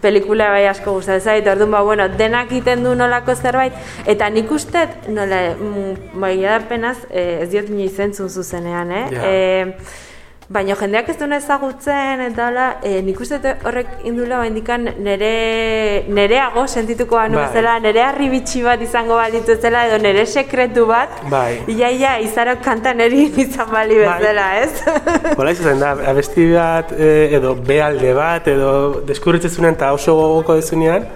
pelikula 0.00 0.48
bai 0.54 0.64
asko 0.70 0.96
gustatzen 0.96 1.34
zait, 1.34 1.50
orduan 1.52 1.76
ba, 1.76 1.82
bueno, 1.84 2.08
denak 2.08 2.48
egiten 2.52 2.86
du 2.86 2.94
nolako 2.96 3.36
zerbait, 3.36 3.76
eta 4.08 4.30
nik 4.32 4.50
uste, 4.56 4.86
nola, 5.12 5.42
mm, 5.52 6.16
bai 6.16 6.38
da 6.40 6.56
penaz, 6.70 6.96
e, 7.10 7.44
ez 7.44 7.50
diot 7.52 7.68
inoiz 7.68 7.98
entzun 8.08 8.32
zuzenean, 8.32 8.92
eh? 8.92 9.04
Ja. 9.12 9.28
E, 9.28 10.02
Baina 10.52 10.74
jendeak 10.76 11.06
ez 11.08 11.14
duena 11.16 11.38
ezagutzen 11.40 12.20
eta 12.20 12.48
hala, 12.50 12.64
e, 12.84 12.98
nik 13.04 13.20
uste 13.24 13.54
horrek 13.64 14.02
indula 14.04 14.42
indikan 14.44 14.82
nere, 15.00 16.04
nereago 16.12 16.66
sentituko 16.68 17.16
banu 17.16 17.38
Bai. 17.38 17.46
bezala, 17.46 17.78
nere 17.80 18.02
harri 18.04 18.28
bitxi 18.28 18.60
bat 18.66 18.82
izango 18.84 19.16
balitu 19.16 19.56
zela 19.56 19.86
edo 19.88 20.02
nere 20.04 20.26
sekretu 20.26 20.84
bat, 20.90 21.22
Bai. 21.32 21.62
ia 21.72 21.88
ia 21.90 22.18
izarok 22.20 22.60
kanta 22.64 22.92
neri 22.92 23.30
izan 23.46 23.70
bali 23.72 23.96
Bai. 24.02 24.18
bezala, 24.18 24.48
ez? 24.60 24.82
Hola 25.38 25.54
izaten 25.56 25.80
da, 25.80 25.94
abesti 26.12 26.50
bat 26.52 26.92
e, 26.92 27.08
edo 27.40 27.54
bealde 27.70 28.12
bat 28.18 28.52
edo 28.52 28.74
deskurritzen 29.08 29.50
zunean 29.56 29.80
eta 29.80 29.94
oso 29.96 30.12
gogoko 30.20 30.58
dezunean, 30.60 31.08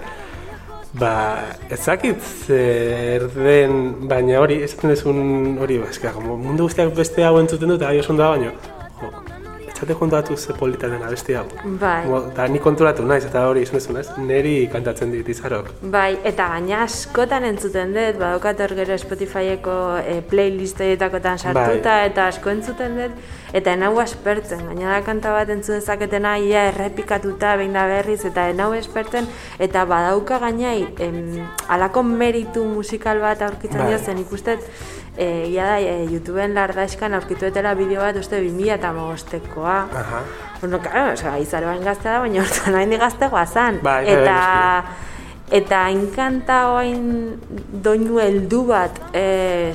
ba, 0.97 1.13
ezakit 1.69 2.25
zer 2.47 3.29
den, 3.37 3.77
baina 4.09 4.41
hori, 4.41 4.63
esaten 4.65 4.95
dezun 4.95 5.23
hori, 5.61 5.77
ba, 5.85 5.93
eska, 5.93 6.17
mundu 6.25 6.65
guztiak 6.65 6.97
beste 6.97 7.29
hau 7.29 7.37
entzuten 7.43 7.75
dut, 7.75 7.77
eta 7.77 7.93
gai 7.93 8.01
oso 8.01 8.17
da, 8.17 8.33
baina, 8.33 8.57
jo, 9.79 9.85
etxate 9.85 9.95
kontatu 9.99 10.37
ze 10.37 10.53
polita 10.53 10.87
den 10.87 11.03
abesti 11.03 11.33
hau. 11.35 11.45
Bai. 11.79 12.03
Como, 12.03 12.29
Eta 12.29 12.47
ni 12.47 12.59
konturatu 12.59 13.03
naiz, 13.05 13.25
eta 13.25 13.47
hori 13.47 13.63
esan 13.63 13.79
dezun, 13.79 13.97
ez? 13.97 14.09
Neri 14.17 14.69
kantatzen 14.71 15.11
dit 15.11 15.27
izarok. 15.27 15.71
Bai, 15.81 16.17
eta 16.23 16.47
gaina 16.49 16.83
askotan 16.83 17.43
entzuten 17.43 17.93
dut, 17.93 18.19
badaukat 18.19 18.59
hor 18.59 18.75
gero 18.75 18.97
Spotifyeko 18.97 19.75
e, 20.03 20.21
playlistoietakotan 20.29 21.39
sartuta, 21.39 21.89
Bai. 21.89 22.09
eta 22.09 22.27
asko 22.27 22.49
entzuten 22.49 22.97
dut, 22.97 23.11
eta 23.53 23.73
enau 23.73 23.97
aspertzen, 23.99 24.65
gaina 24.67 24.93
da 24.93 25.01
kanta 25.05 25.31
bat 25.31 25.49
entzun 25.49 25.79
dezaketena, 25.79 26.37
ia 26.37 26.67
errepikatuta 26.69 27.55
behin 27.57 27.73
da 27.73 27.87
berriz, 27.87 28.23
eta 28.25 28.49
enau 28.49 28.71
aspertzen, 28.77 29.27
eta 29.59 29.85
badauka 29.85 30.39
gainai, 30.39 30.87
em, 30.99 31.39
alako 31.67 32.03
meritu 32.03 32.65
musikal 32.65 33.19
bat 33.19 33.41
aurkitzen 33.41 33.85
Bai. 33.85 33.93
dio, 33.93 33.99
zen 33.99 34.19
ikusten, 34.25 34.59
e, 35.19 35.47
ia 35.51 35.65
da, 35.67 35.77
e, 35.83 36.05
YouTubeen 36.13 36.55
lardaskan 36.55 37.17
aurkituetela 37.17 37.75
bideo 37.75 38.01
bat 38.05 38.17
uste 38.21 38.39
2000 38.39 38.77
eta 38.77 38.93
magostekoa. 38.95 39.77
Aha. 40.01 40.23
Bueno, 40.61 40.79
claro, 40.83 41.13
osea, 41.13 41.37
izaroan 41.43 41.83
gaztea 41.83 42.15
da, 42.17 42.23
baina 42.23 42.43
hortan 42.43 42.79
hain 42.79 42.95
gaztegoa 43.03 43.45
zan. 43.45 43.81
Bai, 43.83 44.03
bai, 44.05 44.15
eta, 44.15 44.37
eta 45.61 45.81
inkanta 45.95 46.61
oain 46.75 47.03
doinu 47.83 48.21
heldu 48.23 48.63
bat 48.71 49.01
e, 49.11 49.25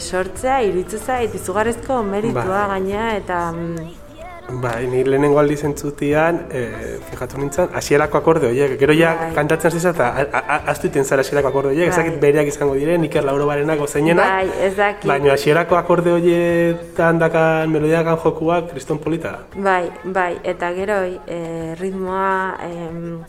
sortzea, 0.01 0.63
iritzu 0.71 1.03
zait, 1.03 1.37
izugarrizko 1.37 2.01
meritua 2.09 2.65
Bai. 2.65 2.71
gaina, 2.77 3.11
eta... 3.21 3.45
mm, 3.53 4.04
Bai, 4.47 4.87
ni 4.87 5.03
lehenengo 5.05 5.39
aldiz 5.41 5.63
entzutian, 5.65 6.43
e, 6.53 6.99
fijatu 7.09 7.39
nintzen, 7.41 7.69
hasierako 7.75 8.19
akorde 8.19 8.47
horiek, 8.51 8.75
gero 8.79 8.93
ja 8.93 9.15
Bai. 9.17 9.31
kantatzen 9.35 9.71
ziza 9.73 9.91
eta 9.95 10.09
a- 10.21 10.27
a- 10.39 10.43
ahaztu 10.59 10.87
iten 10.91 11.05
zara 11.05 11.23
hasierako 11.25 11.49
akorde 11.49 11.69
horiek, 11.73 11.89
Bai. 11.89 11.95
ezakit 11.95 12.21
bereak 12.21 12.49
izango 12.53 12.75
diren, 12.75 13.05
Iker 13.09 13.25
Laurobarenako 13.25 13.87
zeinenak, 13.87 14.29
Bai, 14.29 14.51
ez 14.67 14.77
dakit. 14.77 15.09
baina 15.09 15.33
hasierako 15.33 15.77
akorde 15.77 16.13
horietan 16.13 17.19
dakan 17.19 17.71
melodiakan 17.73 18.19
jokuak 18.23 18.71
kriston 18.71 18.99
polita. 18.99 19.39
Bai, 19.57 19.91
bai, 20.05 20.39
eta 20.45 20.73
gero 20.75 21.01
e, 21.27 21.75
ritmoa... 21.81 22.59
em, 22.69 23.21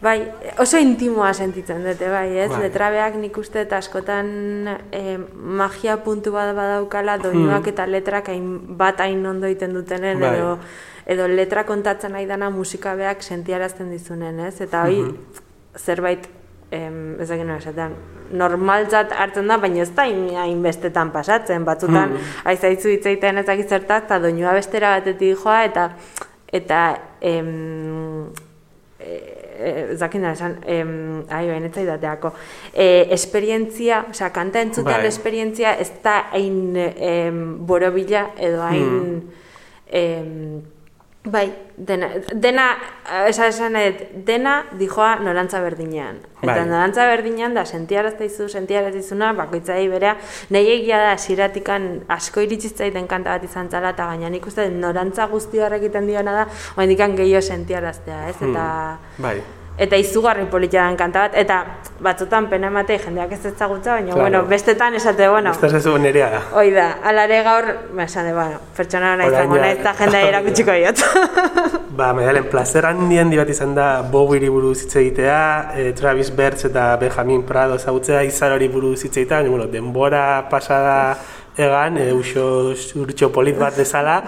Bai, 0.00 0.30
oso 0.62 0.78
intimoa 0.78 1.32
sentitzen 1.34 1.82
dute, 1.82 2.06
bai, 2.08 2.28
ez? 2.38 2.50
Bai. 2.52 2.60
Letrabeak 2.68 3.16
nik 3.18 3.36
uste 3.40 3.64
eta 3.64 3.80
askotan 3.82 4.28
eh, 4.94 5.16
magia 5.34 5.96
puntu 6.04 6.30
bat 6.30 6.52
badaukala 6.54 7.16
doinuak 7.18 7.66
eta 7.66 7.86
letrak 7.90 8.28
hain, 8.30 8.76
bat 8.78 9.00
hain 9.02 9.26
ondo 9.26 9.46
egiten 9.50 9.74
dutenen 9.74 10.20
Bai. 10.22 10.36
edo 10.36 10.52
edo 11.08 11.26
letra 11.26 11.64
kontatzen 11.66 12.12
nahi 12.12 12.26
dana 12.30 12.50
musikabeak 12.52 13.22
sentiarazten 13.24 13.90
dizunen, 13.90 14.38
ez? 14.46 14.60
Eta 14.60 14.82
hoi 14.84 15.00
zerbait 15.74 16.28
em, 16.70 17.16
ez 17.18 17.28
dakit 17.30 17.46
nola 17.48 17.58
esaten, 17.58 17.94
normaltzat 18.36 19.14
hartzen 19.16 19.48
da, 19.48 19.56
baina 19.58 19.80
ez 19.82 19.90
da 19.96 20.04
hain- 20.04 20.36
hainbestetan 20.36 21.10
pasatzen, 21.10 21.64
batzutan, 21.64 22.12
Hmm. 22.12 22.34
aizaitzu 22.44 22.88
hitzaiten 22.92 23.38
ez 23.38 23.46
dakit 23.46 23.68
zertaz, 23.72 24.02
eta 24.04 24.18
doinua 24.20 24.52
bestera 24.52 24.90
batetik 24.98 25.38
joa, 25.42 25.64
eta, 25.64 25.86
eta, 26.52 26.82
em, 27.20 28.28
e, 29.08 29.92
ez 29.92 29.98
dakit 29.98 30.20
nola 30.22 30.36
esan, 30.36 30.56
em, 30.66 31.24
ai, 31.28 31.46
bain 31.48 31.64
ez 31.64 31.72
e, 32.74 33.08
esperientzia, 33.14 34.04
osea, 34.10 34.30
kanta 34.30 34.60
entzutean 34.60 35.02
Bai. 35.02 35.08
esperientzia 35.08 35.74
ez 35.78 35.90
da 36.02 36.28
hain 36.32 36.76
em, 36.76 37.66
borobila 37.66 38.30
edo 38.38 38.62
hain, 38.62 39.22
em, 39.90 40.62
bai, 41.30 41.52
dena, 41.76 42.08
dena, 42.34 42.66
esa 43.28 43.48
esan 43.48 43.74
nahi 43.76 43.92
dut, 43.92 44.14
dena 44.26 44.54
dijoa 44.78 45.16
norantza 45.22 45.60
berdinean. 45.62 46.20
Eta 46.38 46.54
Bai. 46.54 46.64
norantza 46.68 47.06
berdinean 47.10 47.54
da 47.54 47.64
sentiaraztaizu, 47.66 48.48
sentiarazizuna, 48.48 49.32
bakoitzai 49.38 49.84
berea, 49.90 50.16
nahi 50.54 50.72
egia 50.78 50.98
da 51.02 51.12
siratikan 51.18 51.88
asko 52.08 52.44
iritsi 52.46 52.72
zaiten 52.74 53.06
kanta 53.10 53.36
bat 53.36 53.44
izan 53.44 53.70
zala, 53.70 53.92
eta 53.96 54.08
gaina 54.12 54.30
nik 54.32 54.46
uste 54.46 54.68
norantza 54.70 55.28
guzti 55.30 55.62
horrek 55.62 55.88
egiten 55.88 56.10
diona 56.10 56.34
da, 56.42 56.48
oendikan 56.76 57.16
gehiago 57.18 57.44
sentiaraztea, 57.54 58.26
ez? 58.32 58.36
Eta, 58.50 58.66
Bai. 59.18 59.38
Eta 59.78 59.96
izugarri 59.96 60.44
politia 60.50 60.84
den 60.88 60.96
kanta 60.98 61.28
bat, 61.28 61.36
eta 61.38 61.58
batzutan 62.02 62.48
pena 62.50 62.66
emate 62.66 62.96
jendeak 62.98 63.32
ez 63.36 63.40
ezagutza, 63.46 63.92
baina, 63.94 64.12
Claro. 64.12 64.20
bueno, 64.22 64.42
bestetan 64.50 64.94
esate, 64.94 65.28
bueno, 65.28 65.50
Ez 65.52 65.60
da 65.60 65.68
zezu 65.68 65.96
nerea 65.98 66.30
da. 66.30 66.40
Hoi 66.58 66.70
da, 66.74 66.88
alare 67.04 67.42
gaur, 67.46 67.64
ba, 67.94 68.04
esan 68.04 68.26
de, 68.26 68.32
bueno, 68.34 68.58
pertsona 68.76 69.12
hona 69.14 69.26
izango 69.30 69.56
nahi, 69.56 69.76
eta 69.78 69.94
jendea 70.00 70.28
erakutsiko 70.28 70.72
diot. 70.80 71.02
Ba, 71.98 72.12
Maidalen, 72.14 72.44
plazer 72.50 72.86
handi 72.86 73.18
handi 73.18 73.38
bat 73.40 73.48
izan 73.50 73.74
da 73.74 74.02
Bowieri 74.02 74.48
buruz 74.50 74.82
hitz 74.84 74.94
egitea, 75.00 75.38
e, 75.74 75.92
Travis 75.98 76.30
Bertz 76.34 76.64
eta 76.68 76.90
Benjamin 77.00 77.42
Prado 77.46 77.74
ezagutzea, 77.78 78.22
izarori 78.26 78.68
buruz 78.68 78.98
hitz 79.04 79.16
egitea, 79.16 79.40
baina, 79.42 79.50
bueno, 79.50 79.66
denbora 79.72 80.48
pasada 80.50 81.16
egan, 81.58 81.98
e, 81.98 82.12
uso 82.12 82.44
urtxo 83.02 83.30
polit 83.34 83.58
bat 83.58 83.76
bezala, 83.76 84.18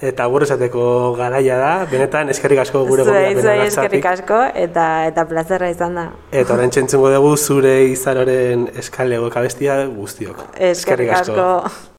eta 0.00 0.26
gure 0.32 0.48
esateko 0.48 1.14
garaia 1.18 1.58
da, 1.60 1.72
benetan 1.90 2.30
eskerrik 2.34 2.62
asko 2.66 2.84
gure 2.88 3.04
zuei 3.04 3.24
arratsatik. 3.32 3.66
eskerrik 3.72 4.08
asko, 4.12 4.40
eta, 4.66 4.86
eta 5.10 5.26
plazerra 5.32 5.72
izan 5.72 5.98
da. 5.98 6.06
Eta 6.32 6.54
orain 6.54 6.70
txentzungo 6.70 7.10
dugu 7.16 7.34
zure 7.36 7.74
izaroren 7.90 8.70
eskalego 8.84 9.30
kabestia 9.34 9.82
guztiok. 9.98 10.48
Eskerrik 10.72 11.12
asko. 11.20 11.36
Gorputz 11.36 11.95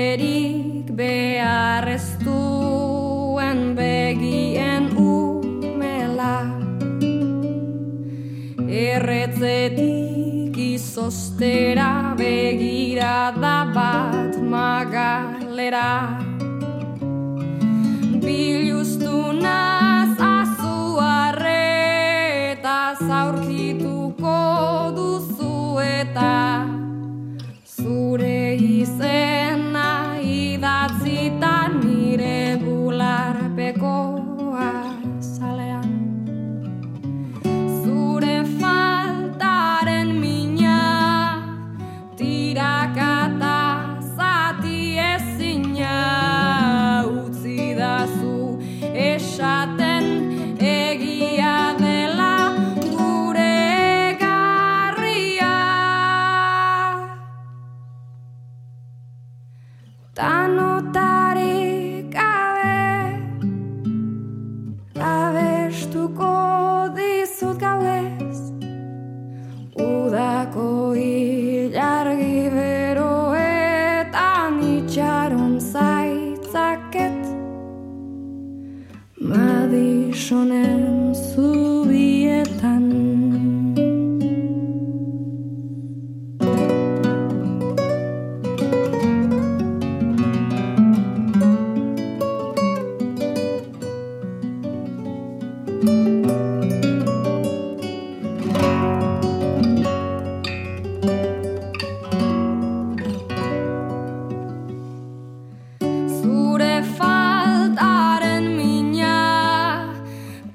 Ikusterik 0.00 0.96
behar 0.96 1.84
ez 1.92 2.16
duen 2.24 3.74
begien 3.76 4.88
umela. 4.96 6.48
Erretzetik 8.64 10.56
izostera 10.56 12.16
begirada 12.16 13.68
bat 13.74 14.40
magalera. 14.40 15.92
Biluztu 18.24 18.59
Esta 60.20 60.46
nota 60.48 61.09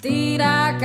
tira 0.06 0.78